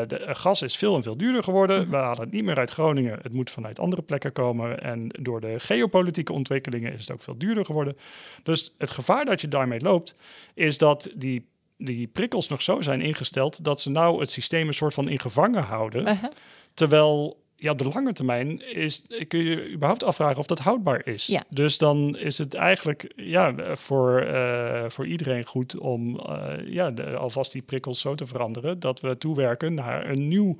de 0.07 0.27
gas 0.27 0.63
is 0.63 0.77
veel 0.77 0.97
en 0.97 1.03
veel 1.03 1.17
duurder 1.17 1.43
geworden. 1.43 1.81
Mhm. 1.81 1.91
We 1.91 1.97
halen 1.97 2.21
het 2.21 2.33
niet 2.33 2.45
meer 2.45 2.59
uit 2.59 2.71
Groningen. 2.71 3.19
Het 3.23 3.33
moet 3.33 3.51
vanuit 3.51 3.79
andere 3.79 4.03
plekken 4.03 4.33
komen. 4.33 4.83
En 4.83 5.09
door 5.21 5.41
de 5.41 5.59
geopolitieke 5.59 6.33
ontwikkelingen 6.33 6.93
is 6.93 7.01
het 7.01 7.13
ook 7.13 7.23
veel 7.23 7.39
duurder 7.39 7.65
geworden. 7.65 7.97
Dus 8.43 8.75
het 8.79 8.91
gevaar 8.91 9.25
dat 9.25 9.41
je 9.41 9.49
daarmee 9.49 9.81
loopt, 9.81 10.15
is 10.55 10.79
dat 10.79 11.11
die 11.15 11.50
die 11.81 12.07
prikkels 12.07 12.49
nog 12.49 12.63
zo 12.63 12.81
zijn 12.81 13.01
ingesteld 13.01 13.65
dat 13.65 13.81
ze 13.81 13.91
nou 13.91 14.21
het 14.21 14.31
systeem 14.31 14.67
een 14.67 14.75
soort 14.75 14.95
van 14.95 15.09
in 15.09 15.19
gevangen 15.19 15.63
houden. 15.63 16.01
Uh-huh. 16.01 16.31
Terwijl 16.75 17.41
ja, 17.61 17.71
op 17.71 17.79
de 17.79 17.89
lange 17.95 18.13
termijn 18.13 18.75
is, 18.75 19.03
kun 19.29 19.45
je 19.45 19.71
überhaupt 19.71 20.05
afvragen 20.05 20.39
of 20.39 20.47
dat 20.47 20.59
houdbaar 20.59 21.07
is. 21.07 21.27
Ja. 21.27 21.45
Dus 21.49 21.79
dan 21.79 22.19
is 22.19 22.39
het 22.39 22.55
eigenlijk 22.55 23.13
ja, 23.17 23.55
voor, 23.77 24.27
uh, 24.27 24.85
voor 24.89 25.07
iedereen 25.07 25.45
goed 25.45 25.79
om 25.79 26.21
uh, 26.29 26.53
ja, 26.65 26.91
de, 26.91 27.17
alvast 27.17 27.53
die 27.53 27.63
prikkels 27.63 28.01
zo 28.01 28.15
te 28.15 28.27
veranderen 28.27 28.81
dat 28.81 29.01
we 29.01 29.19
toewerken 29.19 29.75
naar 29.75 30.11
een 30.11 30.29
nieuw 30.29 30.57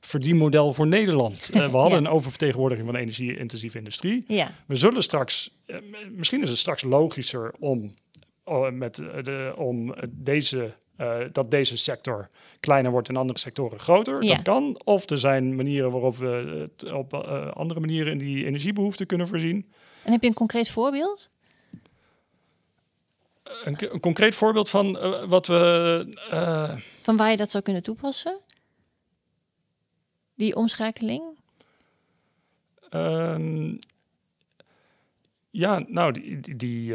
verdienmodel 0.00 0.72
voor 0.72 0.88
Nederland. 0.88 1.50
Uh, 1.54 1.70
we 1.70 1.76
hadden 1.84 1.98
een 1.98 2.08
oververtegenwoordiging 2.08 2.86
van 2.86 2.96
de 2.96 3.02
energie-intensieve 3.02 3.78
industrie. 3.78 4.24
Ja. 4.26 4.50
We 4.66 4.76
zullen 4.76 5.02
straks, 5.02 5.50
misschien 6.10 6.42
is 6.42 6.48
het 6.48 6.58
straks 6.58 6.82
logischer 6.82 7.52
om 7.58 7.92
met 8.72 8.98
eh, 8.98 9.22
de, 9.22 9.52
om 9.56 9.94
deze, 10.08 10.74
uh, 11.00 11.16
dat 11.32 11.50
deze 11.50 11.76
sector 11.76 12.28
kleiner 12.60 12.90
wordt 12.90 13.08
en 13.08 13.16
andere 13.16 13.38
sectoren 13.38 13.78
groter. 13.78 14.20
Dat 14.20 14.42
kan. 14.42 14.80
Of 14.84 15.10
er 15.10 15.18
zijn 15.18 15.54
manieren 15.54 15.90
waarop 15.90 16.16
we 16.16 16.26
het 16.76 16.92
op 16.92 17.12
uh, 17.12 17.50
andere 17.50 17.80
manieren 17.80 18.12
in 18.12 18.18
die 18.18 18.44
energiebehoeften 18.44 19.06
kunnen 19.06 19.28
voorzien. 19.28 19.70
En 20.02 20.12
heb 20.12 20.22
je 20.22 20.28
een 20.28 20.34
concreet 20.34 20.70
voorbeeld? 20.70 21.30
Een, 23.64 23.76
een 23.92 24.00
concreet 24.00 24.34
voorbeeld 24.34 24.70
van 24.70 24.96
uh, 24.96 25.24
wat 25.28 25.46
we. 25.46 26.06
van 27.02 27.16
waar 27.16 27.30
je 27.30 27.36
dat 27.36 27.50
zou 27.50 27.62
kunnen 27.62 27.82
toepassen? 27.82 28.38
Die 30.34 30.56
omschakeling? 30.56 31.22
Ehm, 32.90 33.76
ja, 35.50 35.84
nou, 35.86 36.12
die, 36.12 36.40
die, 36.40 36.56
die 36.56 36.94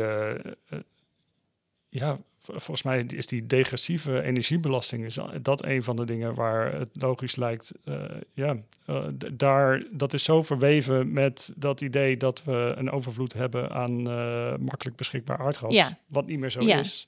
ja, 1.90 2.20
volgens 2.40 2.84
mij 2.84 3.04
is 3.08 3.28
die 3.28 3.46
degressieve 3.46 4.22
energiebelasting 4.22 5.06
is 5.06 5.18
dat 5.42 5.66
een 5.66 5.84
van 5.84 5.96
de 5.96 6.06
dingen 6.06 6.36
waar 6.36 6.74
het 6.74 6.90
logisch 6.94 7.36
lijkt. 7.36 7.72
Uh, 7.86 8.04
ja, 8.34 8.58
uh, 8.88 9.06
daar, 9.34 9.84
dat 9.92 10.14
is 10.14 10.24
zo 10.24 10.44
verweven 10.44 11.14
met 11.14 11.54
dat 11.56 11.82
idee 11.82 12.18
dat 12.18 12.44
we 12.44 12.74
een 12.78 12.92
overvloed 12.92 13.34
hebben 13.34 13.72
aan 13.72 14.08
uh, 14.08 14.56
makkelijk 14.56 14.98
beschikbaar 14.98 15.38
aardgas, 15.38 15.74
ja. 15.74 15.98
wat 16.08 16.26
niet 16.26 16.40
meer 16.40 16.52
zo 16.52 16.62
ja. 16.62 16.80
is. 16.80 17.08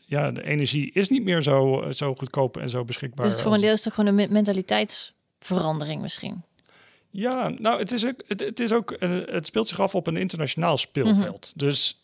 Ja, 0.00 0.30
de 0.30 0.42
energie 0.42 0.92
is 0.92 1.08
niet 1.08 1.24
meer 1.24 1.42
zo, 1.42 1.84
zo 1.90 2.14
goedkoop 2.14 2.56
en 2.56 2.70
zo 2.70 2.84
beschikbaar. 2.84 3.26
Dus 3.26 3.42
voor 3.42 3.54
een 3.54 3.60
deel 3.60 3.72
is 3.72 3.80
toch 3.80 3.94
gewoon 3.94 4.18
een 4.18 4.32
mentaliteitsverandering 4.32 6.00
misschien? 6.00 6.42
Ja, 7.10 7.48
nou, 7.48 7.78
het 7.78 7.92
is 7.92 8.06
ook, 8.06 8.22
het, 8.26 8.40
het 8.40 8.60
is 8.60 8.72
ook, 8.72 8.96
het 9.26 9.46
speelt 9.46 9.68
zich 9.68 9.80
af 9.80 9.94
op 9.94 10.06
een 10.06 10.16
internationaal 10.16 10.78
speelveld. 10.78 11.52
Mm 11.54 11.60
-hmm. 11.60 11.68
Dus 11.68 12.03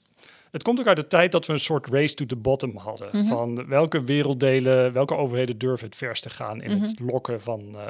het 0.50 0.62
komt 0.62 0.80
ook 0.80 0.86
uit 0.86 0.96
de 0.96 1.06
tijd 1.06 1.32
dat 1.32 1.46
we 1.46 1.52
een 1.52 1.58
soort 1.58 1.86
race 1.86 2.14
to 2.14 2.26
the 2.26 2.36
bottom 2.36 2.76
hadden. 2.76 3.08
Mhm. 3.12 3.26
Van 3.26 3.66
welke 3.68 4.04
werelddelen, 4.04 4.92
welke 4.92 5.16
overheden 5.16 5.58
durven 5.58 5.86
het 5.86 5.96
verst 5.96 6.22
te 6.22 6.30
gaan 6.30 6.62
in 6.62 6.80
het 6.80 7.00
mhm. 7.00 7.10
lokken 7.10 7.40
van, 7.40 7.74
uh, 7.74 7.82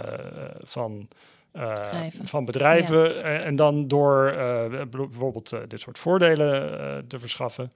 van, 0.63 1.09
uh, 1.57 1.75
bedrijven. 1.75 2.27
van 2.27 2.45
bedrijven. 2.45 3.23
En 3.23 3.57
dan 3.57 3.89
door 3.89 4.35
uh, 4.37 4.83
bijvoorbeeld 4.91 5.55
dit 5.69 5.81
soort 5.81 5.99
voordelen 5.99 7.07
te 7.07 7.19
verschaffen. 7.19 7.71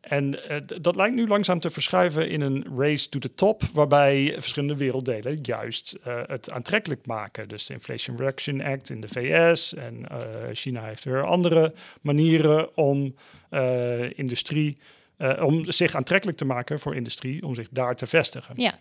En 0.00 0.38
uh, 0.50 0.56
dat 0.80 0.96
lijkt 0.96 1.14
nu 1.14 1.26
langzaam 1.26 1.60
te 1.60 1.70
verschuiven 1.70 2.28
in 2.28 2.40
een 2.40 2.66
race 2.76 3.08
to 3.08 3.18
the 3.18 3.30
top, 3.30 3.62
waarbij 3.72 4.32
verschillende 4.34 4.76
werelddelen 4.76 5.38
juist 5.42 5.98
uh, 6.06 6.20
het 6.26 6.50
aantrekkelijk 6.50 7.06
maken. 7.06 7.48
Dus 7.48 7.66
de 7.66 7.74
Inflation 7.74 8.16
Reduction 8.16 8.60
Act 8.60 8.90
in 8.90 9.00
de 9.00 9.08
VS 9.08 9.74
en 9.74 10.06
uh, 10.12 10.18
China 10.52 10.84
heeft 10.84 11.04
weer 11.04 11.24
andere 11.24 11.74
manieren 12.00 12.76
om 12.76 13.14
industrie, 14.14 14.76
om 15.40 15.70
zich 15.70 15.94
aantrekkelijk 15.94 16.38
te 16.38 16.44
maken 16.44 16.78
voor 16.78 16.94
industrie, 16.94 17.46
om 17.46 17.54
zich 17.54 17.68
daar 17.70 17.96
te 17.96 18.06
vestigen. 18.06 18.54
Ja. 18.56 18.80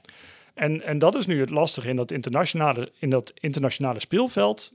En, 0.53 0.82
en 0.82 0.99
dat 0.99 1.15
is 1.15 1.25
nu 1.25 1.39
het 1.39 1.49
lastige 1.49 1.88
in 1.88 1.95
dat 1.95 2.12
internationale, 2.12 2.91
in 2.99 3.10
dat 3.10 3.32
internationale 3.36 3.99
speelveld. 3.99 4.73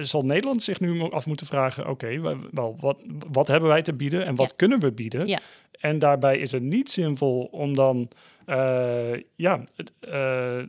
Zal 0.00 0.24
Nederland 0.24 0.62
zich 0.62 0.80
nu 0.80 1.10
af 1.10 1.26
moeten 1.26 1.46
vragen: 1.46 1.88
oké, 1.88 1.90
okay, 1.90 2.36
wel, 2.50 2.76
wat, 2.80 2.98
wat 3.30 3.46
hebben 3.46 3.68
wij 3.68 3.82
te 3.82 3.94
bieden 3.94 4.26
en 4.26 4.34
wat 4.34 4.50
ja. 4.50 4.56
kunnen 4.56 4.80
we 4.80 4.92
bieden? 4.92 5.26
Ja. 5.26 5.40
En 5.80 5.98
daarbij 5.98 6.38
is 6.38 6.52
het 6.52 6.62
niet 6.62 6.90
zinvol 6.90 7.48
om 7.50 7.74
dan 7.74 8.08
uh, 8.46 9.22
ja, 9.34 9.64
uh, 10.00 10.62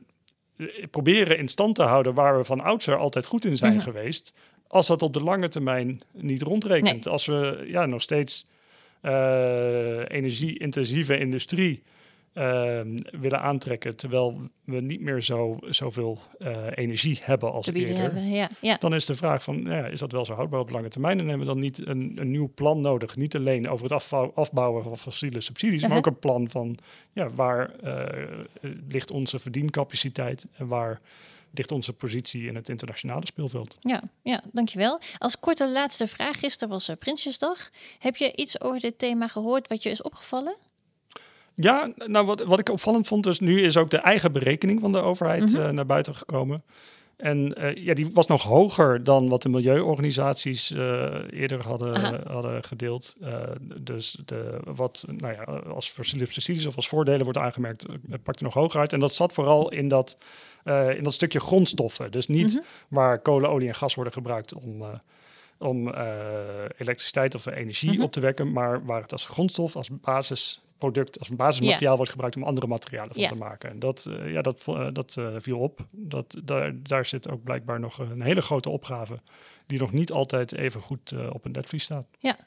proberen 0.91 1.37
in 1.37 1.47
stand 1.47 1.75
te 1.75 1.83
houden 1.83 2.13
waar 2.13 2.37
we 2.37 2.43
van 2.43 2.61
oudsher 2.61 2.95
altijd 2.95 3.25
goed 3.25 3.45
in 3.45 3.57
zijn 3.57 3.73
mm 3.73 3.79
-hmm. 3.79 3.87
geweest. 3.93 4.33
Als 4.67 4.87
dat 4.87 5.01
op 5.01 5.13
de 5.13 5.23
lange 5.23 5.47
termijn 5.47 6.01
niet 6.13 6.41
rondrekent. 6.41 7.03
Nee. 7.05 7.13
Als 7.13 7.25
we 7.25 7.65
ja, 7.67 7.85
nog 7.85 8.01
steeds 8.01 8.45
uh, 9.01 10.09
energie-intensieve 10.09 11.17
industrie 11.17 11.83
Ehm, 12.39 12.97
willen 13.21 13.41
aantrekken, 13.41 13.95
terwijl 13.95 14.49
we 14.63 14.81
niet 14.81 15.01
meer 15.01 15.21
zo, 15.21 15.57
zoveel 15.61 16.17
uh, 16.39 16.57
energie 16.75 17.19
hebben 17.21 17.51
als 17.51 17.67
eerder, 17.67 17.95
hebben, 17.95 18.29
ja, 18.29 18.49
ja. 18.61 18.77
dan 18.79 18.95
is 18.95 19.05
de 19.05 19.15
vraag 19.15 19.43
van, 19.43 19.63
ja, 19.63 19.85
is 19.85 19.99
dat 19.99 20.11
wel 20.11 20.25
zo 20.25 20.33
houdbaar 20.33 20.59
op 20.59 20.69
lange 20.69 20.87
termijn? 20.87 21.19
En 21.19 21.27
hebben 21.27 21.47
we 21.47 21.53
dan 21.53 21.61
niet 21.61 21.87
een, 21.87 22.13
een 22.15 22.31
nieuw 22.31 22.51
plan 22.55 22.81
nodig? 22.81 23.15
Niet 23.15 23.35
alleen 23.35 23.69
over 23.69 23.83
het 23.83 23.93
afbouw, 23.93 24.31
afbouwen 24.35 24.83
van 24.83 24.97
fossiele 24.97 25.41
subsidies, 25.41 25.83
uh 25.83 25.89
maar 25.89 25.97
ook 25.97 26.05
een 26.05 26.19
plan 26.19 26.49
van, 26.49 26.77
ja, 27.13 27.29
waar 27.29 27.71
uh, 27.83 28.05
ligt 28.87 29.11
onze 29.11 29.39
verdiencapaciteit 29.39 30.47
en 30.57 30.67
waar 30.67 31.01
ligt 31.51 31.71
onze 31.71 31.93
positie 31.93 32.47
in 32.47 32.55
het 32.55 32.69
internationale 32.69 33.25
speelveld. 33.25 33.77
Ja, 33.79 34.03
ja, 34.21 34.43
dankjewel. 34.51 34.99
Als 35.17 35.39
korte 35.39 35.69
laatste 35.69 36.07
vraag, 36.07 36.39
gisteren 36.39 36.69
was 36.69 36.91
Prinsjesdag. 36.99 37.69
Heb 37.99 38.15
je 38.15 38.35
iets 38.35 38.61
over 38.61 38.79
dit 38.79 38.99
thema 38.99 39.27
gehoord 39.27 39.67
wat 39.67 39.83
je 39.83 39.89
is 39.89 40.01
opgevallen? 40.01 40.55
Ja, 41.61 41.89
nou 42.05 42.25
wat, 42.25 42.43
wat 42.43 42.59
ik 42.59 42.69
opvallend 42.69 43.07
vond, 43.07 43.23
dus 43.23 43.39
nu 43.39 43.61
is 43.61 43.77
ook 43.77 43.89
de 43.89 43.97
eigen 43.97 44.31
berekening 44.31 44.81
van 44.81 44.91
de 44.91 45.01
overheid 45.01 45.41
mm 45.41 45.47
-hmm. 45.47 45.65
uh, 45.65 45.69
naar 45.69 45.85
buiten 45.85 46.15
gekomen. 46.15 46.63
En 47.17 47.55
uh, 47.57 47.75
ja, 47.75 47.93
die 47.93 48.09
was 48.13 48.27
nog 48.27 48.43
hoger 48.43 49.03
dan 49.03 49.29
wat 49.29 49.41
de 49.41 49.49
milieuorganisaties 49.49 50.71
uh, 50.71 51.15
eerder 51.29 51.63
hadden, 51.63 52.21
hadden 52.31 52.63
gedeeld. 52.63 53.15
dus 53.79 54.17
de, 54.25 54.59
wat 54.63 55.05
nou 55.17 55.33
ja, 55.33 55.43
als 55.73 55.93
subsidies 55.99 56.65
of 56.65 56.75
als 56.75 56.87
voordelen 56.87 57.23
wordt 57.23 57.39
aangemerkt, 57.39 57.85
pakte 58.23 58.43
nog 58.43 58.53
hoger 58.53 58.79
uit. 58.79 58.93
En 58.93 58.99
dat 58.99 59.13
zat 59.13 59.33
vooral 59.33 59.71
in 59.71 59.87
dat, 59.87 60.17
in 60.97 61.03
dat 61.03 61.13
stukje 61.13 61.39
grondstoffen. 61.39 62.11
Dus 62.11 62.27
niet 62.27 62.53
mm 62.53 62.53
-hmm. 62.53 62.63
waar 62.87 63.19
kolen, 63.19 63.49
olie 63.49 63.67
en 63.67 63.75
gas 63.75 63.95
worden 63.95 64.13
gebruikt 64.13 64.53
om 64.53 64.83
om 65.59 65.87
uh, 65.87 65.93
elektriciteit 66.77 67.35
of 67.35 67.45
energie 67.45 67.89
mm 67.89 67.95
-hmm. 67.95 68.03
op 68.03 68.11
te 68.11 68.19
wekken, 68.19 68.51
maar 68.51 68.85
waar 68.85 69.01
het 69.01 69.11
als 69.11 69.25
grondstof, 69.25 69.75
als 69.75 69.89
basis 69.91 70.61
product 70.77 71.19
als 71.19 71.29
een 71.29 71.35
basismateriaal 71.35 71.95
wordt 71.95 72.11
gebruikt 72.11 72.35
om 72.35 72.43
andere 72.43 72.67
materialen 72.67 73.13
van 73.15 73.27
te 73.27 73.35
maken. 73.35 73.69
En 73.69 73.79
dat, 73.79 74.05
uh, 74.09 74.31
ja, 74.31 74.41
dat, 74.41 74.65
uh, 74.69 74.87
dat 74.93 75.17
viel 75.37 75.59
op. 75.59 75.87
Dat, 75.91 76.39
daar, 76.43 76.73
daar 76.83 77.05
zit 77.05 77.29
ook 77.29 77.43
blijkbaar 77.43 77.79
nog 77.79 77.97
een 77.97 78.21
hele 78.21 78.41
grote 78.41 78.69
opgave 78.69 79.19
die 79.65 79.79
nog 79.79 79.91
niet 79.91 80.11
altijd 80.11 80.53
even 80.53 80.81
goed 80.81 81.13
op 81.31 81.45
een 81.45 81.51
netvlies 81.51 81.83
staat. 81.83 82.05
Ja, 82.19 82.37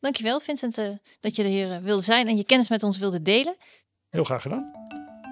dankjewel 0.00 0.40
Vincent 0.40 0.98
dat 1.20 1.36
je 1.36 1.42
er 1.42 1.48
hier 1.48 1.82
wilde 1.82 2.02
zijn 2.02 2.28
en 2.28 2.36
je 2.36 2.44
kennis 2.44 2.68
met 2.68 2.82
ons 2.82 2.98
wilde 2.98 3.22
delen. 3.22 3.56
Heel 4.10 4.24
graag 4.24 4.42
gedaan. 4.42 4.72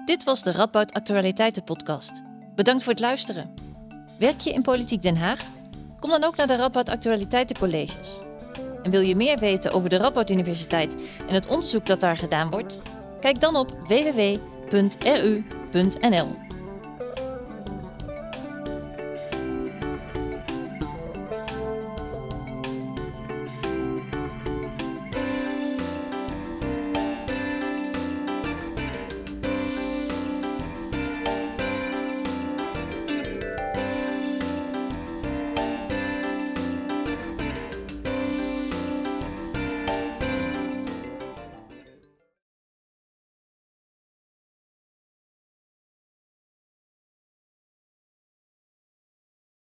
Dit 0.05 0.23
was 0.23 0.43
de 0.43 0.51
Radboud 0.51 0.93
Actualiteiten 0.93 1.63
podcast. 1.63 2.21
Bedankt 2.55 2.83
voor 2.83 2.91
het 2.91 3.01
luisteren. 3.01 3.53
Werk 4.19 4.39
je 4.39 4.53
in 4.53 4.61
Politiek 4.61 5.01
Den 5.01 5.15
Haag? 5.15 5.62
Kom 6.03 6.11
dan 6.11 6.23
ook 6.23 6.35
naar 6.35 6.47
de 6.47 6.55
Radboud 6.55 6.89
Actualiteiten 6.89 7.57
Colleges. 7.57 8.21
En 8.81 8.91
wil 8.91 9.01
je 9.01 9.15
meer 9.15 9.39
weten 9.39 9.71
over 9.71 9.89
de 9.89 9.97
Radboud 9.97 10.29
Universiteit 10.29 10.95
en 11.27 11.33
het 11.33 11.47
onderzoek 11.47 11.85
dat 11.85 11.99
daar 11.99 12.17
gedaan 12.17 12.49
wordt? 12.49 12.81
Kijk 13.19 13.39
dan 13.39 13.55
op 13.55 13.77
www.ru.nl. 13.87 14.31